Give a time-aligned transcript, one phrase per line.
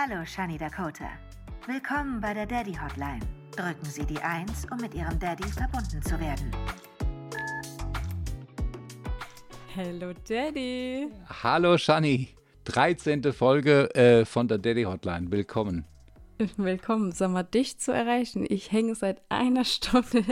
[0.00, 1.10] Hallo, Shani Dakota.
[1.66, 3.18] Willkommen bei der Daddy Hotline.
[3.56, 6.52] Drücken Sie die 1, um mit Ihrem Daddy verbunden zu werden.
[9.74, 11.08] Hello Daddy.
[11.42, 12.28] Hallo Shani.
[12.66, 13.32] 13.
[13.32, 15.32] Folge äh, von der Daddy Hotline.
[15.32, 15.84] Willkommen.
[16.56, 17.10] Willkommen.
[17.10, 18.46] Sag mal, dich zu erreichen.
[18.48, 20.22] Ich hänge seit einer Stunde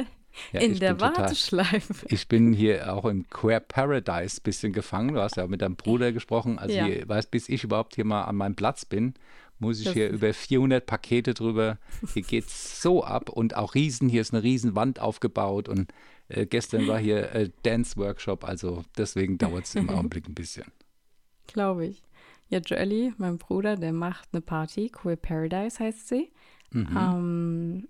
[0.52, 1.92] ja, in der Warteschleife.
[1.92, 5.14] Total, ich bin hier auch im Queer Paradise ein bisschen gefangen.
[5.14, 6.58] Du hast ja mit deinem Bruder gesprochen.
[6.58, 6.86] Also, ja.
[6.86, 9.14] ihr, weißt, bis ich überhaupt hier mal an meinem Platz bin,
[9.58, 11.78] muss ich das hier über 400 Pakete drüber.
[12.12, 14.08] Hier geht es so ab und auch riesen.
[14.08, 15.92] Hier ist eine riesen Wand aufgebaut und
[16.28, 18.44] äh, gestern war hier äh, Dance Workshop.
[18.44, 20.66] Also, deswegen dauert es im Augenblick ein bisschen.
[21.46, 22.02] Glaube ich.
[22.48, 24.88] Ja, Joelly, mein Bruder, der macht eine Party.
[24.88, 26.32] Queer Paradise heißt sie.
[26.70, 26.96] Mhm.
[26.96, 27.88] Ähm,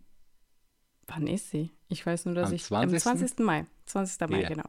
[1.06, 1.70] wann ist sie?
[1.88, 3.06] Ich weiß nur, dass am ich 20.
[3.06, 3.38] am 20.
[3.40, 4.28] Mai, 20.
[4.28, 4.48] Mai, yeah.
[4.48, 4.64] genau.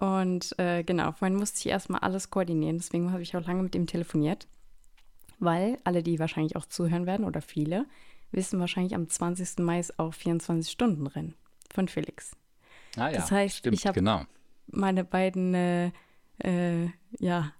[0.00, 3.74] Und äh, genau, vorhin musste ich erstmal alles koordinieren, deswegen habe ich auch lange mit
[3.74, 4.48] ihm telefoniert,
[5.42, 7.86] weil alle, die wahrscheinlich auch zuhören werden oder viele,
[8.30, 9.58] wissen wahrscheinlich am 20.
[9.58, 11.34] Mai ist auch 24-Stunden-Rennen
[11.72, 12.36] von Felix.
[12.96, 14.22] Ah ja, das heißt, stimmt, ich habe genau.
[14.66, 15.90] meine beiden, äh,
[16.38, 17.52] äh, ja,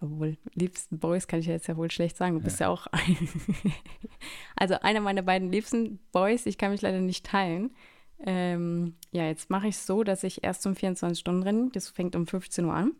[0.00, 2.34] obwohl liebsten Boys kann ich jetzt ja wohl schlecht sagen.
[2.34, 2.44] Du ja.
[2.44, 3.16] bist ja auch ein
[4.56, 6.46] also einer meiner beiden liebsten Boys.
[6.46, 7.72] Ich kann mich leider nicht teilen.
[8.24, 12.26] Ähm, ja, jetzt mache ich es so, dass ich erst um 24-Stunden-Rennen, das fängt um
[12.26, 12.92] 15 Uhr an,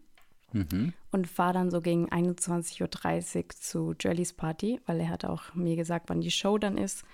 [0.53, 0.93] mhm.
[1.11, 5.77] und fahre dann so gegen 21.30 Uhr zu Jellys Party, weil er hat auch mir
[5.77, 7.05] gesagt, wann die Show dann ist.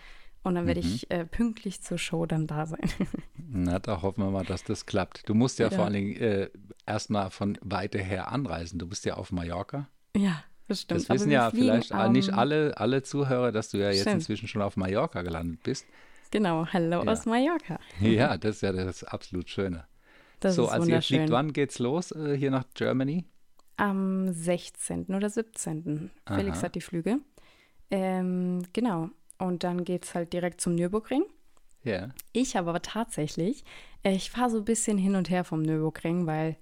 [0.42, 0.86] Und dann werde mhm.
[0.86, 2.89] ich äh, pünktlich zur Show dann da sein.
[3.36, 5.28] Na, da hoffen wir mal, dass das klappt.
[5.28, 5.77] Du musst ja, ja.
[5.77, 6.48] vor allen Dingen äh,
[6.86, 8.78] erstmal von weiter her anreisen.
[8.78, 9.89] Du bist ja auf Mallorca.
[10.16, 11.00] Ja, das stimmt.
[11.00, 14.16] Das wissen ja fliegen, vielleicht um, nicht alle, alle Zuhörer, dass du ja jetzt stimmt.
[14.16, 15.86] inzwischen schon auf Mallorca gelandet bist.
[16.31, 17.11] Genau, hallo ja.
[17.11, 17.78] aus Mallorca.
[18.00, 19.86] Ja, das ist ja das absolut Schöne.
[20.41, 23.25] Das so, ist also ihr fliegt, wann geht's los äh, hier nach Germany?
[23.77, 25.06] Am 16.
[25.06, 26.11] oder 17.
[26.25, 26.36] Aha.
[26.36, 27.19] Felix hat die Flüge.
[27.91, 29.11] Ähm, genau.
[29.39, 31.25] Und dann geht es halt direkt zum Nürburgring.
[31.84, 32.09] Ja.
[32.33, 33.65] Ich habe aber tatsächlich,
[34.03, 36.56] äh, ich fahre so ein bisschen hin und her vom Nürburgring, weil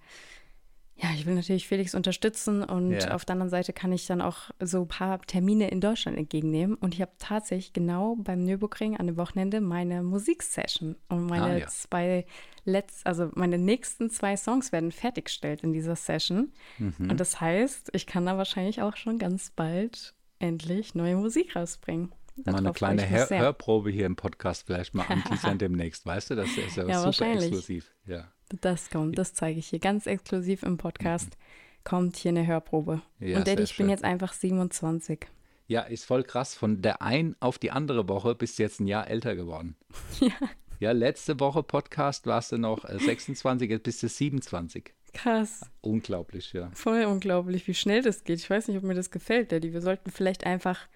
[0.98, 3.10] ja, ich will natürlich Felix unterstützen und ja.
[3.10, 6.74] auf der anderen Seite kann ich dann auch so ein paar Termine in Deutschland entgegennehmen.
[6.74, 11.56] Und ich habe tatsächlich genau beim Nürburgring an dem Wochenende meine Musiksession und meine ah,
[11.58, 11.66] ja.
[11.66, 12.24] zwei
[12.64, 16.52] letzt, also meine nächsten zwei Songs werden fertiggestellt in dieser Session.
[16.78, 17.10] Mhm.
[17.10, 22.10] Und das heißt, ich kann da wahrscheinlich auch schon ganz bald endlich neue Musik rausbringen.
[22.44, 26.34] Mal eine kleine Hör Hörprobe hier im Podcast vielleicht mal anteasern demnächst, weißt du?
[26.34, 27.94] Das ist ja, ja super exklusiv.
[28.06, 28.30] Ja.
[28.60, 31.30] Das kommt, das zeige ich hier ganz exklusiv im Podcast.
[31.30, 31.84] Mhm.
[31.84, 33.00] Kommt hier eine Hörprobe.
[33.20, 35.26] Ja, Und Daddy, ich bin jetzt einfach 27.
[35.68, 36.54] Ja, ist voll krass.
[36.54, 39.76] Von der einen auf die andere Woche bist du jetzt ein Jahr älter geworden.
[40.20, 40.32] Ja.
[40.78, 44.92] Ja, letzte Woche Podcast warst du noch 26, äh, jetzt bist du 27.
[45.14, 45.62] Krass.
[45.80, 46.70] Unglaublich, ja.
[46.74, 48.40] Voll unglaublich, wie schnell das geht.
[48.40, 49.72] Ich weiß nicht, ob mir das gefällt, Daddy.
[49.72, 50.86] Wir sollten vielleicht einfach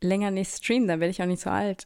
[0.00, 1.84] länger nicht streamen, dann werde ich auch nicht so alt.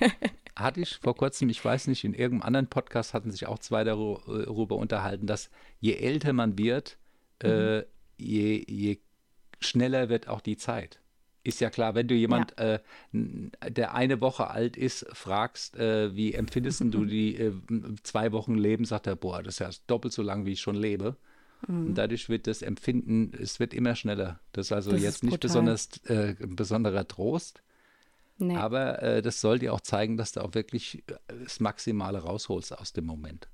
[0.56, 3.84] hatte ich vor kurzem, ich weiß nicht, in irgendeinem anderen Podcast hatten sich auch zwei
[3.84, 5.50] darüber unterhalten, dass
[5.80, 6.98] je älter man wird,
[7.42, 7.80] äh, mhm.
[7.80, 7.84] äh,
[8.18, 8.98] je, je
[9.60, 11.00] schneller wird auch die Zeit.
[11.44, 12.74] Ist ja klar, wenn du jemand, ja.
[12.74, 12.80] äh,
[13.70, 17.52] der eine Woche alt ist, fragst, äh, wie empfindest du die äh,
[18.04, 20.76] zwei Wochen Leben, sagt er, boah, das ist ja doppelt so lang, wie ich schon
[20.76, 21.16] lebe.
[21.66, 21.86] Mhm.
[21.88, 24.40] Und dadurch wird das Empfinden, es wird immer schneller.
[24.52, 27.62] Das ist also das jetzt ist nicht besonders äh, ein besonderer Trost.
[28.38, 28.56] Nee.
[28.56, 31.14] Aber äh, das soll dir auch zeigen, dass du auch wirklich äh,
[31.44, 33.48] das Maximale rausholst aus dem Moment.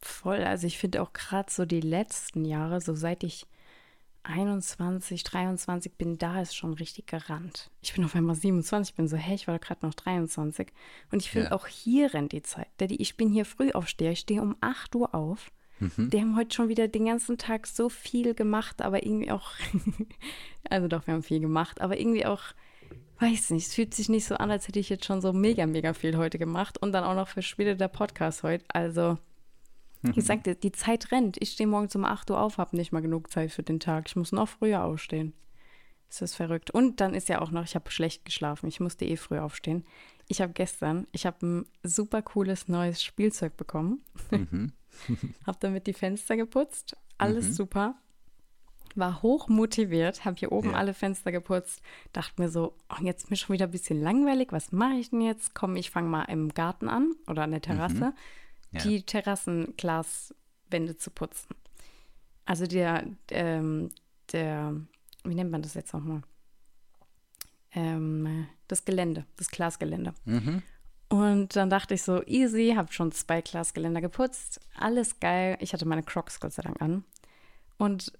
[0.00, 0.42] Voll.
[0.42, 3.46] Also ich finde auch gerade so die letzten Jahre, so seit ich
[4.24, 7.70] 21, 23 bin, da ist schon richtig gerannt.
[7.82, 10.72] Ich bin auf einmal 27, bin so, hey, ich war gerade noch 23.
[11.12, 11.52] Und ich finde ja.
[11.52, 12.68] auch hier rennt die Zeit.
[12.78, 15.50] Daddy, ich bin hier früh aufsteher, ich stehe um 8 Uhr auf.
[15.80, 16.10] Mhm.
[16.10, 19.52] Die haben heute schon wieder den ganzen Tag so viel gemacht, aber irgendwie auch,
[20.70, 22.54] also doch, wir haben viel gemacht, aber irgendwie auch
[23.20, 25.66] weiß nicht, es fühlt sich nicht so an, als hätte ich jetzt schon so mega,
[25.66, 28.64] mega viel heute gemacht und dann auch noch der Podcast heute.
[28.68, 29.18] Also,
[30.02, 30.20] ich mhm.
[30.20, 31.36] sagte, die Zeit rennt.
[31.40, 34.04] Ich stehe morgens um 8 Uhr auf, habe nicht mal genug Zeit für den Tag.
[34.08, 35.32] Ich muss noch früher aufstehen.
[36.08, 36.70] Das ist verrückt.
[36.70, 38.68] Und dann ist ja auch noch, ich habe schlecht geschlafen.
[38.68, 39.86] Ich musste eh früh aufstehen.
[40.28, 44.02] Ich habe gestern, ich habe ein super cooles neues Spielzeug bekommen.
[44.30, 44.72] Mhm.
[45.46, 46.96] habe damit die Fenster geputzt.
[47.18, 47.52] Alles mhm.
[47.52, 47.94] super
[48.94, 50.76] war hoch motiviert, habe hier oben ja.
[50.76, 51.82] alle Fenster geputzt,
[52.12, 55.10] dachte mir so, oh, jetzt ist mir schon wieder ein bisschen langweilig, was mache ich
[55.10, 55.54] denn jetzt?
[55.54, 58.12] Komm, ich fange mal im Garten an oder an der Terrasse, mhm.
[58.72, 58.82] ja.
[58.82, 61.54] die Terrassenglaswände zu putzen.
[62.44, 63.88] Also der, ähm,
[64.32, 64.74] der,
[65.24, 66.22] wie nennt man das jetzt nochmal?
[67.72, 70.14] Ähm, das Gelände, das Glasgelände.
[70.24, 70.62] Mhm.
[71.08, 75.56] Und dann dachte ich so, easy, habe schon zwei Glasgeländer geputzt, alles geil.
[75.60, 77.04] Ich hatte meine Crocs Gott sei Dank an.
[77.76, 78.12] und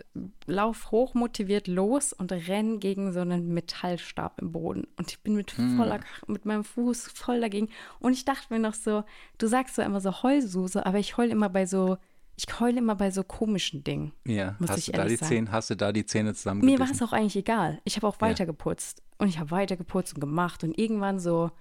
[0.47, 4.87] lauf hochmotiviert los und renn gegen so einen Metallstab im Boden.
[4.97, 7.69] Und ich bin mit voller, mit meinem Fuß voll dagegen.
[8.01, 9.05] Und ich dachte mir noch so,
[9.39, 11.99] du sagst so immer so Heulsuse, aber ich heul immer bei so,
[12.37, 14.13] ich heule immer bei so komischen Dingen.
[14.27, 15.29] Ja, muss hast ich du, da die sagen.
[15.29, 16.81] Zähne, hast du da die Zähne Mir zusammengebissen?
[16.81, 17.81] war es auch eigentlich egal.
[17.85, 19.03] Ich habe auch weiter geputzt.
[19.19, 20.65] Und ich habe weiter geputzt und gemacht.
[20.65, 21.53] Und irgendwann so,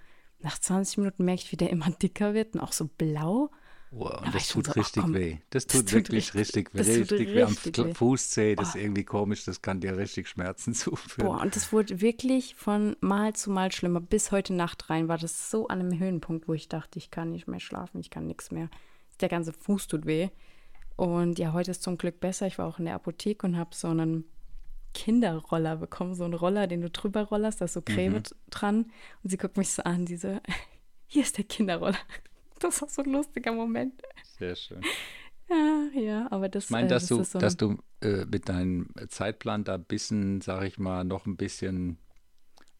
[0.44, 3.50] nach 20 Minuten merke ich, wie der immer dicker wird und auch so blau.
[3.90, 5.36] Wow, und das tut so, richtig komm, weh.
[5.50, 7.42] Das das tut tut wirklich richtig- richtig, das tut richtig weh.
[7.42, 7.94] Am richtig Kla- weh.
[7.94, 11.28] Fußzeh, das ist irgendwie komisch, das kann dir richtig Schmerzen zuführen.
[11.28, 14.00] Boah, und das wurde wirklich von Mal zu Mal schlimmer.
[14.00, 17.30] Bis heute Nacht rein war das so an einem Höhenpunkt, wo ich dachte, ich kann
[17.30, 18.68] nicht mehr schlafen, ich kann nichts mehr.
[19.20, 20.28] Der ganze Fuß tut weh.
[20.96, 22.48] Und ja, heute ist zum Glück besser.
[22.48, 24.24] Ich war auch in der Apotheke und habe so einen
[24.94, 28.90] Kinderroller bekommen, so einen Roller, den du drüber rollerst, da ist so Creme dran.
[29.22, 30.40] Und sie guckt mich so an, diese,
[31.06, 31.98] hier ist der Kinderroller.
[32.60, 34.00] Das war so ein lustiger Moment.
[34.38, 34.80] Sehr schön.
[35.50, 38.24] Ja, ja, aber das, Ich meine, äh, dass das du, ist so dass du äh,
[38.24, 41.98] mit deinem Zeitplan da ein bisschen, sag ich mal, noch ein bisschen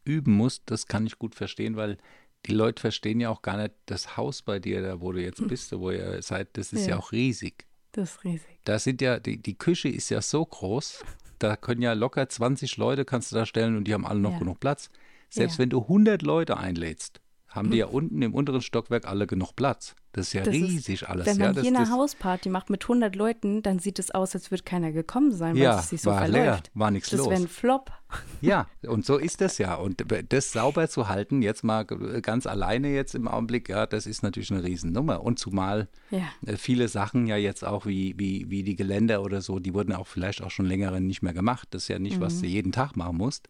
[0.04, 1.98] üben musst, das kann ich gut verstehen, weil
[2.46, 5.46] die Leute verstehen ja auch gar nicht das Haus bei dir, da wo du jetzt
[5.48, 6.90] bist, wo ihr seid, das ist ja, Hm.
[6.90, 6.98] Ja.
[6.98, 7.66] auch riesig.
[7.92, 8.60] das ist riesig.
[8.64, 11.04] Da sind ja, die, die Küche ist ja so groß,
[11.44, 14.32] da können ja locker 20 Leute kannst du da stellen und die haben alle noch
[14.32, 14.38] Ja.
[14.38, 14.90] genug Platz.
[15.30, 15.58] Selbst Ja.
[15.62, 19.94] wenn du 100 Leute einlädst, haben die ja unten im unteren Stockwerk alle genug Platz.
[20.14, 21.26] Das ist ja Das ist- riesig alles.
[21.26, 24.12] Wenn ja, man das, hier eine das, Hausparty macht mit 100 Leuten, dann sieht es
[24.12, 26.70] aus, als würde keiner gekommen sein, weil Ja, es sich so war leer, verläuft.
[26.74, 27.30] war nichts das los.
[27.30, 27.90] wäre ein Flop.
[28.40, 29.74] Ja, und so ist das ja.
[29.74, 34.22] Und das sauber zu halten, jetzt mal ganz alleine jetzt im Augenblick, ja, das ist
[34.22, 35.20] natürlich eine Riesennummer.
[35.22, 36.22] Und zumal Ja.
[36.46, 39.92] äh, viele Sachen ja jetzt auch wie, wie, wie die Geländer oder so, die wurden
[39.92, 41.66] auch vielleicht auch schon länger nicht mehr gemacht.
[41.72, 42.22] Das ist ja nicht, Mhm.
[42.22, 43.48] was du jeden Tag machen musst.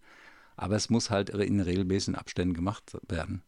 [0.56, 3.43] Aber es muss halt in regelmäßigen Abständen gemacht werden.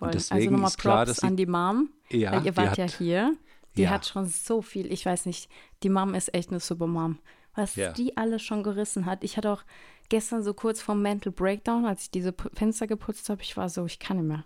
[0.00, 0.08] Voll.
[0.08, 1.90] Also nochmal klar, Props an die Mom.
[2.10, 3.36] Ja, weil ihr wart ja hat- hier.
[3.76, 3.90] Die Ja.
[3.90, 4.92] hat schon so viel.
[4.92, 5.48] Ich weiß nicht,
[5.84, 7.18] die Mom ist echt eine super Mom.
[7.54, 7.92] Was Ja.
[7.92, 9.22] die alles schon gerissen hat.
[9.22, 9.62] Ich hatte auch
[10.08, 13.86] gestern so kurz vom Mental Breakdown, als ich diese Fenster geputzt habe, ich war so,
[13.86, 14.44] ich kann nicht mehr.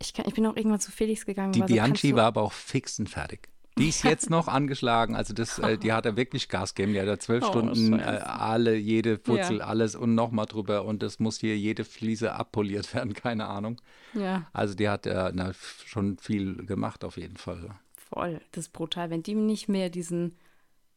[0.00, 1.52] Ich, kann, ich bin auch irgendwann zu Felix gegangen.
[1.52, 3.48] Die war so, Bianchi war aber auch fix und fertig.
[3.78, 6.92] Die ist jetzt noch angeschlagen, also das, äh, die hat da wirklich Gas gegeben.
[6.94, 9.64] Die hat da zwölf Oh, Stunden äh, alle, jede Putzel, Ja.
[9.66, 13.80] alles und nochmal drüber und das muss hier jede Fliese abpoliert werden, keine Ahnung.
[14.14, 15.52] Ja, Also die hat äh, na,
[15.86, 17.70] schon viel gemacht auf jeden Fall.
[17.96, 18.40] voll.
[18.52, 19.10] Das ist brutal.
[19.10, 20.36] Wenn die mir nicht mehr diesen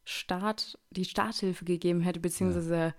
[0.04, 2.94] Start, die Starthilfe gegeben hätte, beziehungsweise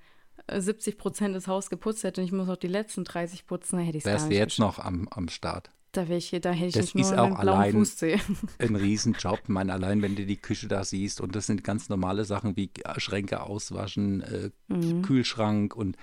[0.47, 3.77] äh, 70 Prozent des Haus geputzt hätte und ich muss auch die letzten 30 putzen,
[3.77, 4.77] dann hätte ich es gar Wärst nicht du jetzt geschafft.
[4.79, 5.71] noch am, am Start.
[5.93, 8.19] Da, wäre ich, da hätte ich Das nicht ist nur auch allein- Fußzeh.
[8.59, 9.39] Ein Riesenjob.
[9.43, 12.57] Ich meine, allein wenn du die Küche da siehst und das sind ganz normale Sachen
[12.57, 15.03] wie Schränke auswaschen, äh, Mhm.
[15.03, 15.95] Kühlschrank und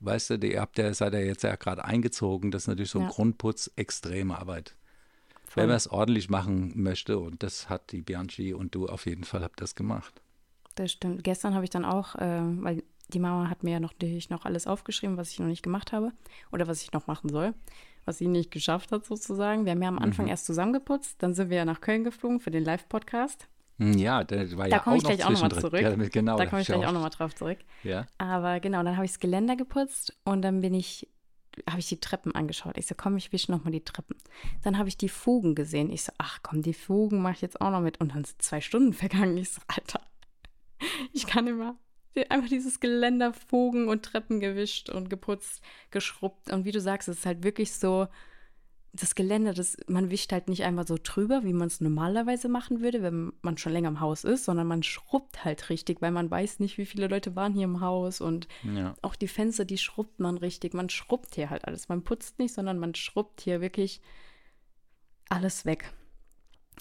[0.00, 2.98] weißt du, ihr habt ja, seid ja jetzt ja gerade eingezogen, das ist natürlich so
[3.00, 3.10] ein Ja.
[3.10, 4.74] Grundputz, extreme Arbeit.
[5.46, 5.62] Voll.
[5.62, 9.24] Wenn man es ordentlich machen möchte und das hat die Bianchi und du auf jeden
[9.24, 10.20] Fall habt das gemacht.
[10.74, 11.22] Das stimmt.
[11.22, 12.82] Gestern habe ich dann auch, äh, weil
[13.12, 15.92] die Mama hat mir ja noch, natürlich noch alles aufgeschrieben, was ich noch nicht gemacht
[15.92, 16.12] habe
[16.50, 17.52] oder was ich noch machen soll,
[18.04, 19.64] was sie nicht geschafft hat sozusagen.
[19.64, 20.02] Wir haben ja am Mhm.
[20.02, 23.48] Anfang erst zusammengeputzt, dann sind wir ja nach Köln geflogen für den Live-Podcast.
[23.78, 25.80] Hm, Ja, da war Da ja komme ich gleich auch nochmal zurück.
[25.80, 27.58] Ja, damit- genau, da komme ich ich gleich auch nochmal drauf zurück.
[27.82, 31.08] Ja, Aber genau, dann habe ich das Geländer geputzt und dann bin ich,
[31.68, 32.78] habe ich die Treppen angeschaut.
[32.78, 34.16] Ich so, komm, ich wische nochmal die Treppen.
[34.62, 35.90] Dann habe ich die Fugen gesehen.
[35.90, 38.00] Ich so, ach komm, die Fugen mache ich jetzt auch noch mit.
[38.00, 39.36] Und dann sind zwei Stunden vergangen.
[39.38, 40.00] Ich so, Alter,
[41.12, 41.76] ich kann immer.
[42.28, 46.52] Einfach dieses Geländer, Fugen und Treppen gewischt und geputzt, geschrubbt.
[46.52, 48.06] Und wie du sagst, es ist halt wirklich so,
[48.94, 52.80] das Geländer, das, man wischt halt nicht einmal so drüber, wie man es normalerweise machen
[52.80, 56.30] würde, wenn man schon länger im Haus ist, sondern man schrubbt halt richtig, weil man
[56.30, 58.94] weiß nicht, wie viele Leute waren hier im Haus und ja.
[59.02, 60.74] auch die Fenster, die schrubbt man richtig.
[60.74, 61.88] Man schrubbt hier halt alles.
[61.88, 64.00] Man putzt nicht, sondern man schrubbt hier wirklich
[65.28, 65.92] alles weg.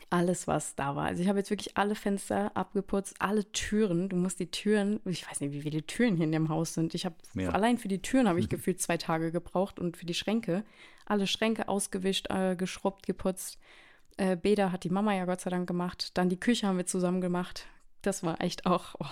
[0.09, 1.05] Alles, was da war.
[1.05, 4.09] Also ich habe jetzt wirklich alle Fenster abgeputzt, alle Türen.
[4.09, 6.93] Du musst die Türen, ich weiß nicht, wie viele Türen hier in dem Haus sind.
[6.93, 7.49] Ich habe Ja.
[7.49, 10.63] allein für die Türen habe ich gefühlt zwei Tage gebraucht und für die Schränke
[11.05, 13.57] alle Schränke ausgewischt, äh, geschrubbt, geputzt.
[14.17, 16.11] Äh, Beda hat die Mama ja Gott sei Dank gemacht.
[16.13, 17.65] Dann die Küche haben wir zusammen gemacht.
[18.03, 18.95] Das war echt auch.
[18.99, 19.05] Oh.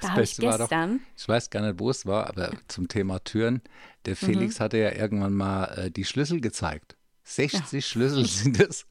[0.00, 0.70] Da ich Beste war doch-.
[1.16, 3.60] Ich weiß gar nicht, wo es war, aber zum Thema Türen.
[4.06, 4.16] Der Mhm.
[4.16, 6.96] Felix hatte ja irgendwann mal äh, die Schlüssel gezeigt.
[7.24, 8.86] 60 Schlüssel sind es.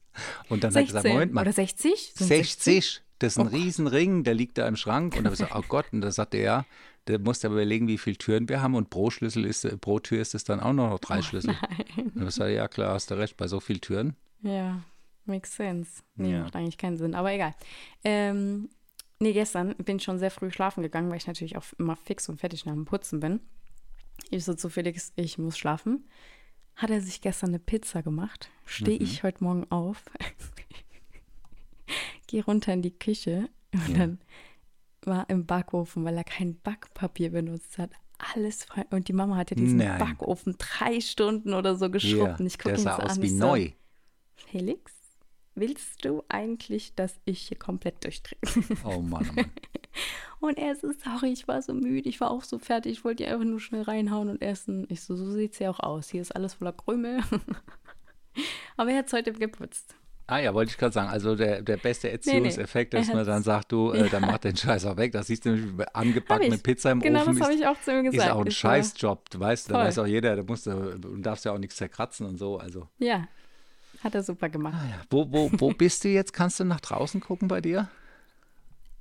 [0.48, 2.12] Und dann hat er 16 gesagt, Moment mal, oder 60?
[2.14, 3.02] Sind 60?
[3.18, 3.60] Das ist ein Oh Gott.
[3.60, 5.14] Riesенring, der liegt da im Schrank.
[5.16, 6.66] Und da habe ich gesagt, oh Gott, und da sagte er,
[7.08, 10.20] der musste aber überlegen, wie viele Türen wir haben und pro Schlüssel ist, pro Tür
[10.22, 11.54] ist es dann auch noch drei Schlüssel.
[11.60, 11.66] Oh
[11.96, 12.12] Nein.
[12.14, 14.16] Und ich sage, ja klar, hast du recht, bei so vielen Türen.
[14.42, 14.82] Ja,
[15.24, 16.02] makes sense.
[16.16, 16.42] Nee, Ja.
[16.42, 17.54] macht eigentlich keinen Sinn, aber egal.
[18.04, 18.68] Ähm,
[19.20, 22.28] nee, gestern bin ich schon sehr früh schlafen gegangen, weil ich natürlich auch immer fix
[22.28, 23.40] und fertig nach dem Putzen bin.
[24.30, 26.06] Ich so zu Felix, ich muss schlafen.
[26.76, 28.50] Hat er sich gestern eine Pizza gemacht?
[28.64, 29.04] Stehe Mhm.
[29.04, 30.02] ich heute Morgen auf,
[32.26, 33.98] gehe runter in die Küche und Ja.
[33.98, 34.18] dann
[35.04, 37.90] war im Backofen, weil er kein Backpapier benutzt hat.
[38.34, 38.84] Alles voll.
[38.90, 39.98] Und die Mama hatte diesen Nein.
[39.98, 42.38] Backofen drei Stunden oder so geschrubbt.
[42.40, 43.22] und ich gucke ihn so aus an.
[43.22, 43.66] wie neu.
[43.66, 43.72] So,
[44.48, 44.92] Felix,
[45.56, 48.38] willst du eigentlich, dass ich hier komplett durchdrehe?
[48.84, 49.50] Oh Mann, oh Mann.
[50.42, 53.04] Und er ist so, sorry, ich war so müde, ich war auch so fertig, ich
[53.04, 54.86] wollte die einfach nur schnell reinhauen und essen.
[54.88, 56.08] Ich so, so sieht es ja auch aus.
[56.10, 57.20] Hier ist alles voller Krümel.
[58.76, 59.94] Aber er hat es heute geputzt.
[60.26, 61.08] Ah ja, wollte ich gerade sagen.
[61.10, 64.56] Also der, der beste Erziehungseffekt, Er dass man dann sagt, du, äh, dann mach den
[64.56, 65.12] Scheiß auch weg.
[65.12, 66.58] Das siehst du nämlich angebackene.
[66.58, 67.34] Pizza im Genau, Ofen.
[67.34, 68.30] das habe ist, ich auch zu ihm ist gesagt.
[68.32, 69.30] auch ein so, Scheißjob.
[69.30, 72.26] Du weißt, da weiß auch jeder, da musst du, du darfst ja auch nichts zerkratzen
[72.26, 72.58] und so.
[72.58, 73.28] Also, Ja,
[74.02, 74.74] hat er super gemacht.
[74.76, 75.02] ah ja.
[75.10, 76.32] Wo, wo, wo bist du jetzt?
[76.32, 77.88] Kannst du nach draußen gucken bei dir?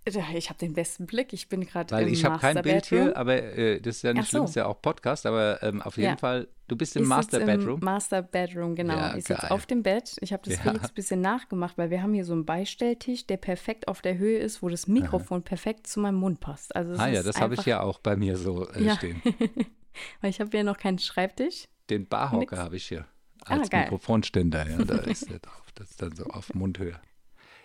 [0.09, 1.31] Ja, Ich habe den besten Blick.
[1.31, 4.23] Ich bin gerade Weil ich habe kein Bild hier, aber äh, das ist ja nicht
[4.23, 4.45] Ach schlimm, so.
[4.49, 6.17] ist ja auch Podcast, aber ähm, auf jeden Ja.
[6.17, 7.79] Fall, du bist im Ich Master Bedroom.
[7.79, 8.95] Im Master Bedroom, genau.
[8.95, 10.15] Ja, ich sitze auf dem Bett.
[10.21, 10.61] Ich habe das Ja.
[10.63, 14.17] Felix ein bisschen nachgemacht, weil wir haben hier so einen Beistelltisch, der perfekt auf der
[14.17, 16.75] Höhe ist, wo das Mikrofon perfekt zu meinem Mund passt.
[16.75, 19.21] Also ah ja, das habe ich ja auch bei mir so äh, stehen.
[20.21, 21.65] Weil ich habe ja noch keinen Schreibtisch.
[21.91, 23.05] Den Barhocker habe ich hier
[23.45, 23.83] Ah, als geil.
[23.83, 24.67] Mikrofonständer.
[24.69, 25.65] Ja, da ist der drauf.
[25.75, 26.99] Das ist dann so auf Mundhöhe.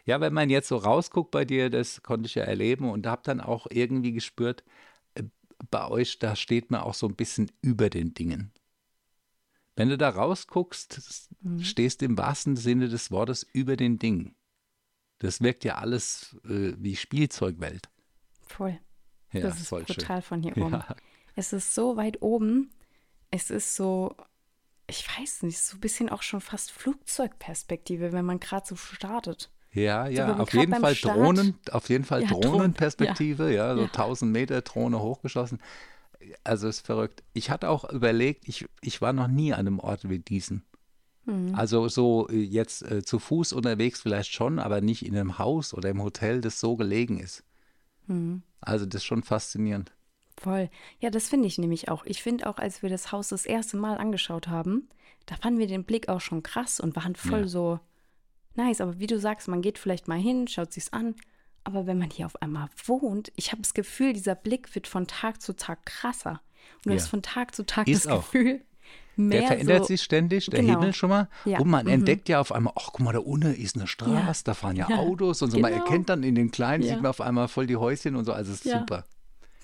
[0.06, 3.22] Ja, wenn man jetzt so rausguckt bei dir, das konnte ich ja erleben und habe
[3.24, 4.64] dann auch irgendwie gespürt,
[5.14, 5.24] äh,
[5.70, 8.52] bei euch, da steht man auch so ein bisschen über den Dingen.
[9.74, 11.62] Wenn du da rausguckst, Mhm.
[11.62, 14.34] stehst du im wahrsten Sinne des Wortes über den Dingen.
[15.18, 17.88] Das wirkt ja alles äh, wie Spielzeugwelt.
[18.46, 18.78] Voll.
[19.32, 20.62] Ja, das ist voll brutal von hier schön.
[20.62, 20.72] oben.
[20.74, 20.96] Ja.
[21.34, 22.70] Es ist so weit oben.
[23.30, 24.16] Es ist so,
[24.86, 29.50] ich weiß nicht, so ein bisschen auch schon fast Flugzeugperspektive, wenn man gerade so startet.
[29.76, 33.82] Ja, ja, wir auf jeden Fall Drohnen, auf jeden Fall Ja, Drohnen, Drohnenperspektive, ja, so
[33.82, 33.86] Ja.
[33.88, 35.60] 1000 Meter Drohne hochgeschossen.
[36.44, 37.22] Also ist verrückt.
[37.34, 40.64] Ich hatte auch überlegt, ich, ich war noch nie an einem Ort wie diesen.
[41.24, 41.54] Mhm.
[41.54, 45.74] Also so äh, jetzt äh, zu Fuß unterwegs vielleicht schon, aber nicht in einem Haus
[45.74, 47.44] oder im Hotel, das so gelegen ist.
[48.06, 48.42] Mhm.
[48.60, 49.92] Also das ist schon faszinierend.
[50.38, 50.70] Voll.
[51.00, 52.04] Ja, das finde ich nämlich auch.
[52.06, 54.88] Ich finde auch, als wir das Haus das erste Mal angeschaut haben,
[55.26, 57.48] da fanden wir den Blick auch schon krass und waren voll Ja.
[57.48, 57.80] so
[58.56, 58.80] nice.
[58.80, 61.14] Aber wie du sagst, man geht vielleicht mal hin, schaut sich's an.
[61.64, 65.06] Aber wenn man hier auf einmal wohnt, ich habe das Gefühl, dieser Blick wird von
[65.06, 66.40] Tag zu Tag krasser.
[66.76, 66.96] Und du Ja.
[66.96, 68.22] hast von Tag zu Tag Ist das auch.
[68.30, 68.60] Gefühl,
[69.16, 70.74] mehr Der verändert so, sich ständig, der Genau.
[70.74, 71.28] Himmel schon mal.
[71.44, 71.58] Ja.
[71.58, 71.92] Und man Mhm.
[71.92, 74.32] entdeckt ja auf einmal, ach guck mal, da unten ist eine Straße, Ja.
[74.44, 74.98] da fahren ja, Ja.
[74.98, 75.58] Autos und so.
[75.58, 75.84] Man Genau.
[75.84, 78.32] erkennt dann in den Kleinen, sieht man auf einmal voll die Häuschen und so.
[78.32, 79.04] Also es ist super.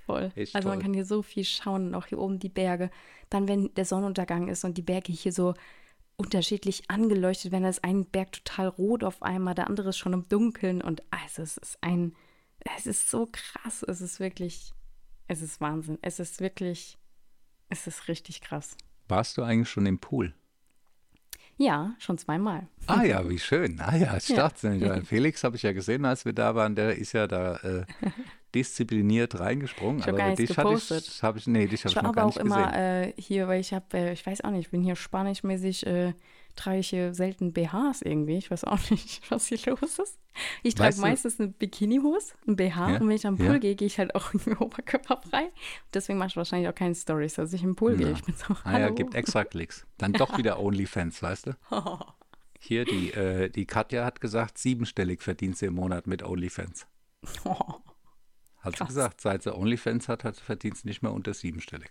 [0.06, 0.32] Voll.
[0.34, 0.82] Echt also man toll.
[0.86, 2.90] kann hier so viel schauen und auch hier oben die Berge.
[3.30, 5.54] Dann, wenn der Sonnenuntergang ist und die Berge hier so
[6.16, 10.12] unterschiedlich angeleuchtet werden, da ist ein Berg total rot auf einmal, der andere ist schon
[10.12, 12.14] im Dunkeln und also es ist ein,
[12.76, 14.72] es ist so krass, es ist wirklich,
[15.28, 16.98] es ist Wahnsinn, es ist wirklich,
[17.68, 18.76] es ist richtig krass.
[19.08, 20.34] Warst du eigentlich schon im Pool?
[21.58, 22.66] Ja, schon zweimal.
[22.86, 23.80] Ah ja, wie schön.
[23.80, 24.36] Ah ja, ich Ja.
[24.36, 27.56] dachte, weil Felix habe ich ja gesehen, als wir da waren, der ist ja da
[27.56, 27.84] äh,
[28.54, 29.98] diszipliniert reingesprungen.
[29.98, 31.22] Ich hab aber gar nichts dich hatte ich, gepostet.
[31.22, 32.80] habe ich, nee, dich habe Ich ich war noch aber gar auch nicht immer gesehen.
[32.80, 36.14] äh, hier, weil ich habe, äh, ich weiß auch nicht, ich bin hier spanischmäßig, äh,
[36.54, 38.36] trage ich hier selten BHs irgendwie.
[38.36, 40.18] Ich weiß auch nicht, was hier los ist.
[40.62, 43.46] Ich trage Weißt du- meistens eine Bikini-Hose, ein BH Ja, und wenn ich am Pool
[43.46, 43.58] ja.
[43.58, 45.50] gehe, gehe ich halt auch irgendwie oberkörperfrei.
[45.94, 48.08] Deswegen mache ich wahrscheinlich auch keine Stories, dass ich im Pool gehe.
[48.08, 48.12] Ja.
[48.12, 49.86] Ich bin so, Ah ja, gibt extra Klicks.
[49.98, 51.52] Dann doch wieder OnlyFans, weißt du?
[52.64, 56.86] Hier, die, äh, die Katja hat gesagt, siebenstellig verdient sie im Monat mit OnlyFans.
[58.62, 58.88] Hat sie Krass.
[58.88, 61.90] gesagt, seit sie OnlyFans hat, hat sie nicht mehr unter siebenstellig.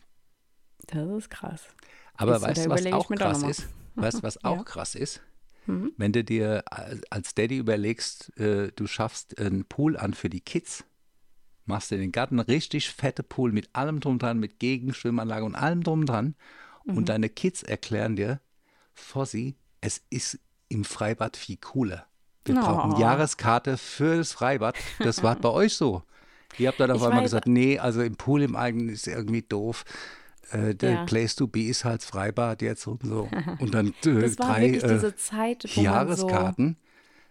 [0.87, 1.67] das ist krass.
[2.15, 3.49] Aber du, weißt du, was auch krass mal.
[3.51, 3.67] ist?
[3.95, 4.63] Weißt du, was auch Ja.
[4.63, 5.21] krass ist?
[5.67, 5.91] Mhm.
[5.97, 10.41] Wenn du dir als- als Daddy überlegst, äh, du schaffst einen Pool an für die
[10.41, 10.83] Kids,
[11.65, 15.45] machst du in den Garten einen richtig fette Pool mit allem drum dran, mit Gegenschwimmanlage
[15.45, 16.35] und allem drum dran
[16.85, 16.97] Mhm.
[16.97, 18.39] und deine Kids erklären dir,
[18.93, 22.07] Fossi, es ist im Freibad viel cooler.
[22.45, 22.61] Wir Oh.
[22.61, 24.75] brauchen Jahreskarte für das Freibad.
[24.99, 26.01] Das war bei euch so.
[26.57, 29.83] Ihr habt dann auf einmal gesagt, nee, also im Pool im eigenen ist irgendwie doof.
[30.51, 31.05] Äh, der Ja.
[31.05, 33.29] Place to be ist halt Freibad jetzt und so.
[33.59, 36.77] Und dann äh, drei äh, Zeit, man so, Jahreskarten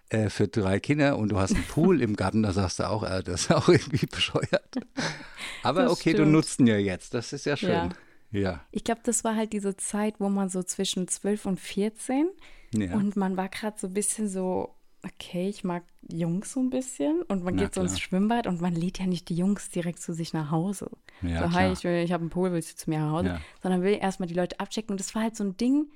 [0.09, 3.03] äh, für drei Kinder und du hast einen Pool im Garten, da sagst du auch,
[3.03, 4.77] äh, das ist auch irgendwie bescheuert.
[5.62, 6.33] Aber Das okay, du stimmt.
[6.33, 7.71] nutzt ihn ja jetzt, das ist ja schön.
[7.71, 7.89] Ja.
[8.33, 8.61] Ja.
[8.71, 12.29] ich glaube, das war halt diese Zeit, wo man so zwischen 12 und 14
[12.73, 12.95] ja.
[12.95, 17.23] Und man war gerade so ein bisschen so, okay, ich mag Jungs so ein bisschen.
[17.23, 18.00] Und man Na geht so ins klar.
[18.00, 20.90] Schwimmbad und man lädt ja nicht die Jungs direkt zu sich nach Hause.
[21.23, 23.26] Ja, so, hi, ich, will- ich habe einen Pool, willst du zu mir nach Hause?
[23.28, 23.40] Ja.
[23.62, 24.92] Sondern will erstmal die Leute abchecken.
[24.92, 25.90] Und das war halt so ein Ding,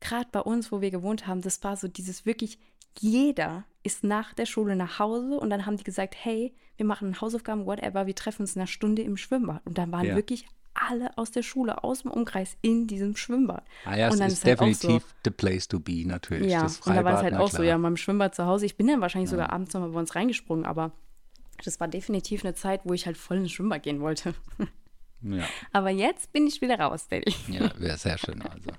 [0.00, 2.58] gerade bei uns, wo wir gewohnt haben, das war so dieses wirklich,
[2.98, 7.20] jeder ist nach der Schule nach Hause und dann haben die gesagt, hey, wir machen
[7.20, 9.62] Hausaufgaben, whatever, wir treffen uns in einer Stunde im Schwimmbad.
[9.66, 10.14] Und dann waren Ja.
[10.16, 10.46] wirklich
[10.88, 13.64] alle aus der Schule, aus dem Umkreis in diesem Schwimmbad.
[13.84, 16.50] Ah ja, und dann ist halt auch so- definitiv the place to be, natürlich.
[16.52, 17.68] ja, und da war es halt auch so, klar.
[17.68, 18.66] ja, beim Schwimmbad zu Hause.
[18.66, 20.92] Ich bin dann wahrscheinlich sogar abends nochmal bei uns reingesprungen, aber
[21.64, 24.34] Das war definitiv eine Zeit, wo ich halt voll ins Schwimmbad gehen wollte.
[25.20, 27.34] Ja, Aber jetzt bin ich wieder raus, Daddy.
[27.48, 28.40] ja wäre sehr schön.
[28.42, 28.70] Also.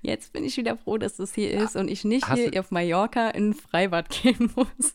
[0.00, 2.70] Jetzt bin ich wieder froh, dass das hier ist und ich nicht Hast hier auf
[2.70, 4.94] Mallorca in ein Freibad gehen muss.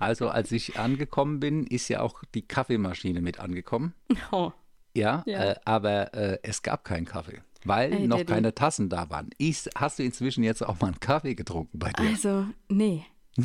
[0.00, 3.94] also, als ich angekommen bin, ist ja auch die Kaffeemaschine mit angekommen.
[4.32, 4.50] Oh.
[4.98, 5.44] Ja, Ja.
[5.52, 9.30] Äh, aber äh, es gab keinen Kaffee, weil Ey, noch keine Tassen da waren.
[9.38, 12.08] Ist, hast du inzwischen jetzt auch mal einen Kaffee getrunken bei dir?
[12.08, 13.04] Also, nee.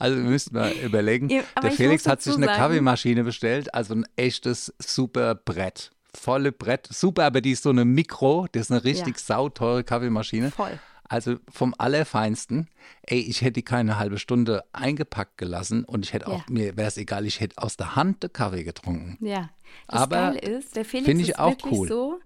[0.00, 1.28] Also wir müssten mal überlegen.
[1.28, 5.90] Ja, der ich Felix hat sich eine sagen- Kaffeemaschine bestellt, also ein echtes super Brett.
[6.14, 9.22] Volle Brett, super, aber die ist so eine Mikro, das ist eine richtig Ja.
[9.36, 10.52] sauteure Kaffeemaschine.
[10.52, 10.78] Voll.
[11.08, 12.68] Also vom Allerfeinsten.
[13.02, 16.44] Ey, ich hätte die keine halbe Stunde eingepackt gelassen und ich hätte auch, Ja.
[16.48, 19.16] mir wäre es egal, ich hätte aus der Hand den Kaffee getrunken.
[19.24, 19.50] Ja.
[19.88, 21.88] Das Aber Geile ist, der Felix ich ist auch wirklich cool.
[21.88, 22.20] so,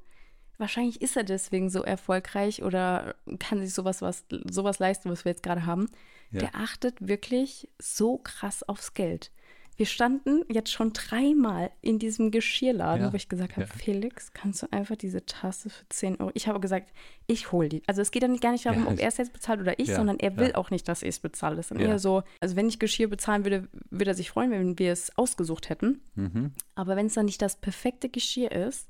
[0.58, 5.30] wahrscheinlich ist er deswegen so erfolgreich oder kann sich sowas, was, sowas leisten, was wir
[5.32, 5.88] jetzt gerade haben.
[6.30, 6.40] Ja.
[6.40, 9.30] Der achtet wirklich so krass aufs Geld.
[9.76, 13.66] Wir standen jetzt schon dreimal in diesem Geschirrladen, Ja, wo ich gesagt habe, ja.
[13.74, 16.30] Felix, kannst du einfach diese Tasse für 10 Euro?
[16.34, 16.92] Ich habe gesagt,
[17.26, 17.82] ich hole die.
[17.86, 19.88] Also es geht dann gar nicht darum, Ja, ob er es jetzt bezahlt oder ich,
[19.88, 20.54] Ja, sondern er will ja.
[20.56, 21.56] auch nicht, dass ich es bezahle.
[21.56, 21.88] Das ist dann Ja.
[21.88, 25.16] eher so, also wenn ich Geschirr bezahlen würde, würde er sich freuen, wenn wir es
[25.16, 26.02] ausgesucht hätten.
[26.16, 26.52] Mhm.
[26.74, 28.88] Aber wenn es dann nicht das perfekte Geschirr ist,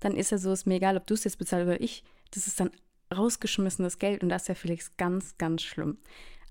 [0.00, 2.02] dann ist ja so, ist mir egal, ob du es jetzt bezahlst oder ich.
[2.32, 2.70] Das ist dann
[3.16, 5.98] rausgeschmissenes Geld und das ist ja Felix ganz, ganz schlimm.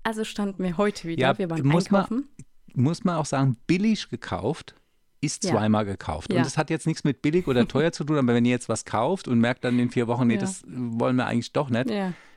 [0.02, 2.28] Also standen wir heute wieder, Ja, wir waren muss man- einkaufen.
[2.74, 4.74] Muss man auch sagen, billig gekauft
[5.20, 5.52] ist Ja.
[5.52, 6.30] zweimal gekauft.
[6.32, 6.38] Ja.
[6.38, 8.68] Und das hat jetzt nichts mit billig oder teuer zu tun, aber wenn ihr jetzt
[8.68, 10.40] was kauft und merkt dann in vier Wochen, nee, Ja.
[10.40, 11.88] das wollen wir eigentlich doch nicht.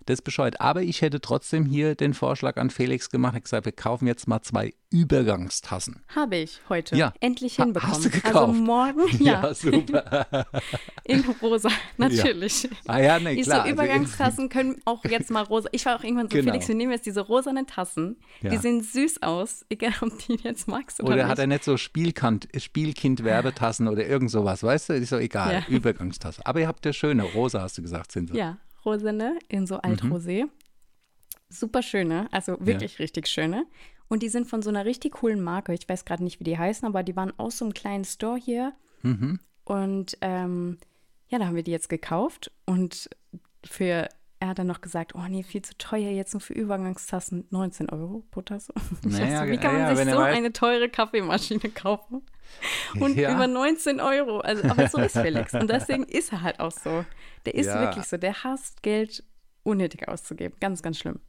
[0.08, 0.60] Das ist bescheuert.
[0.60, 4.28] Aber ich hätte trotzdem hier den Vorschlag an Felix gemacht, ich gesagt, wir kaufen jetzt
[4.28, 6.02] mal zwei Übergangstassen.
[6.16, 7.14] Habe ich heute Ja.
[7.20, 7.94] endlich Ha- hinbekommen.
[7.94, 8.60] hast du Also gekauft?
[8.60, 10.46] morgen, ja, super.
[11.04, 12.70] in rosa, natürlich.
[12.88, 13.58] ah ja, nee, klar.
[13.58, 15.70] so, also Übergangstassen können auch jetzt mal rosa.
[15.74, 16.52] Ich war auch irgendwann so, Genau.
[16.52, 18.18] Felix, wir nehmen jetzt diese rosanen Tassen.
[18.42, 18.60] Die Ja.
[18.60, 21.28] sehen süß aus, egal ob die jetzt magst oder, Oder nicht.
[21.32, 24.94] hat er nicht so Spielkant, Spielkind-Werbetassen oder irgend sowas, weißt du?
[24.94, 25.64] Ist so egal.
[25.68, 25.76] Ja.
[25.76, 26.46] Übergangstasse.
[26.46, 28.38] Aber ihr habt ja schöne, rosa hast du gesagt, sind sie.
[28.38, 30.46] Ja, rosane in so Altrosé.
[31.50, 33.66] Super schöne, also wirklich richtig schöne.
[34.10, 35.74] Und die sind von so einer richtig coolen Marke.
[35.74, 38.38] Ich weiß gerade nicht, wie die heißen, aber die waren aus so einem kleinen Store
[38.38, 38.74] hier.
[39.04, 39.40] Mhm.
[39.66, 40.78] Und ähm,
[41.28, 42.52] ja, da haben wir die jetzt gekauft.
[42.66, 43.10] Und
[43.66, 44.08] für,
[44.40, 47.90] er hat dann noch gesagt, oh nee, viel zu teuer, jetzt nur für Übergangstassen 19
[47.90, 48.74] Euro pro Tasse.
[49.04, 52.22] Naja, wie kann man ja, sich so weiß- eine teure Kaffeemaschine kaufen?
[53.00, 53.34] Und Ja.
[53.34, 54.40] über 19 Euro.
[54.40, 55.54] Also, aber so ist Felix.
[55.54, 57.06] Und deswegen ist er halt auch so.
[57.46, 57.82] Der ist Ja.
[57.82, 58.18] wirklich so.
[58.18, 59.24] Der hasst Geld
[59.64, 60.56] unnötig auszugeben.
[60.60, 61.20] Ganz, ganz schlimm.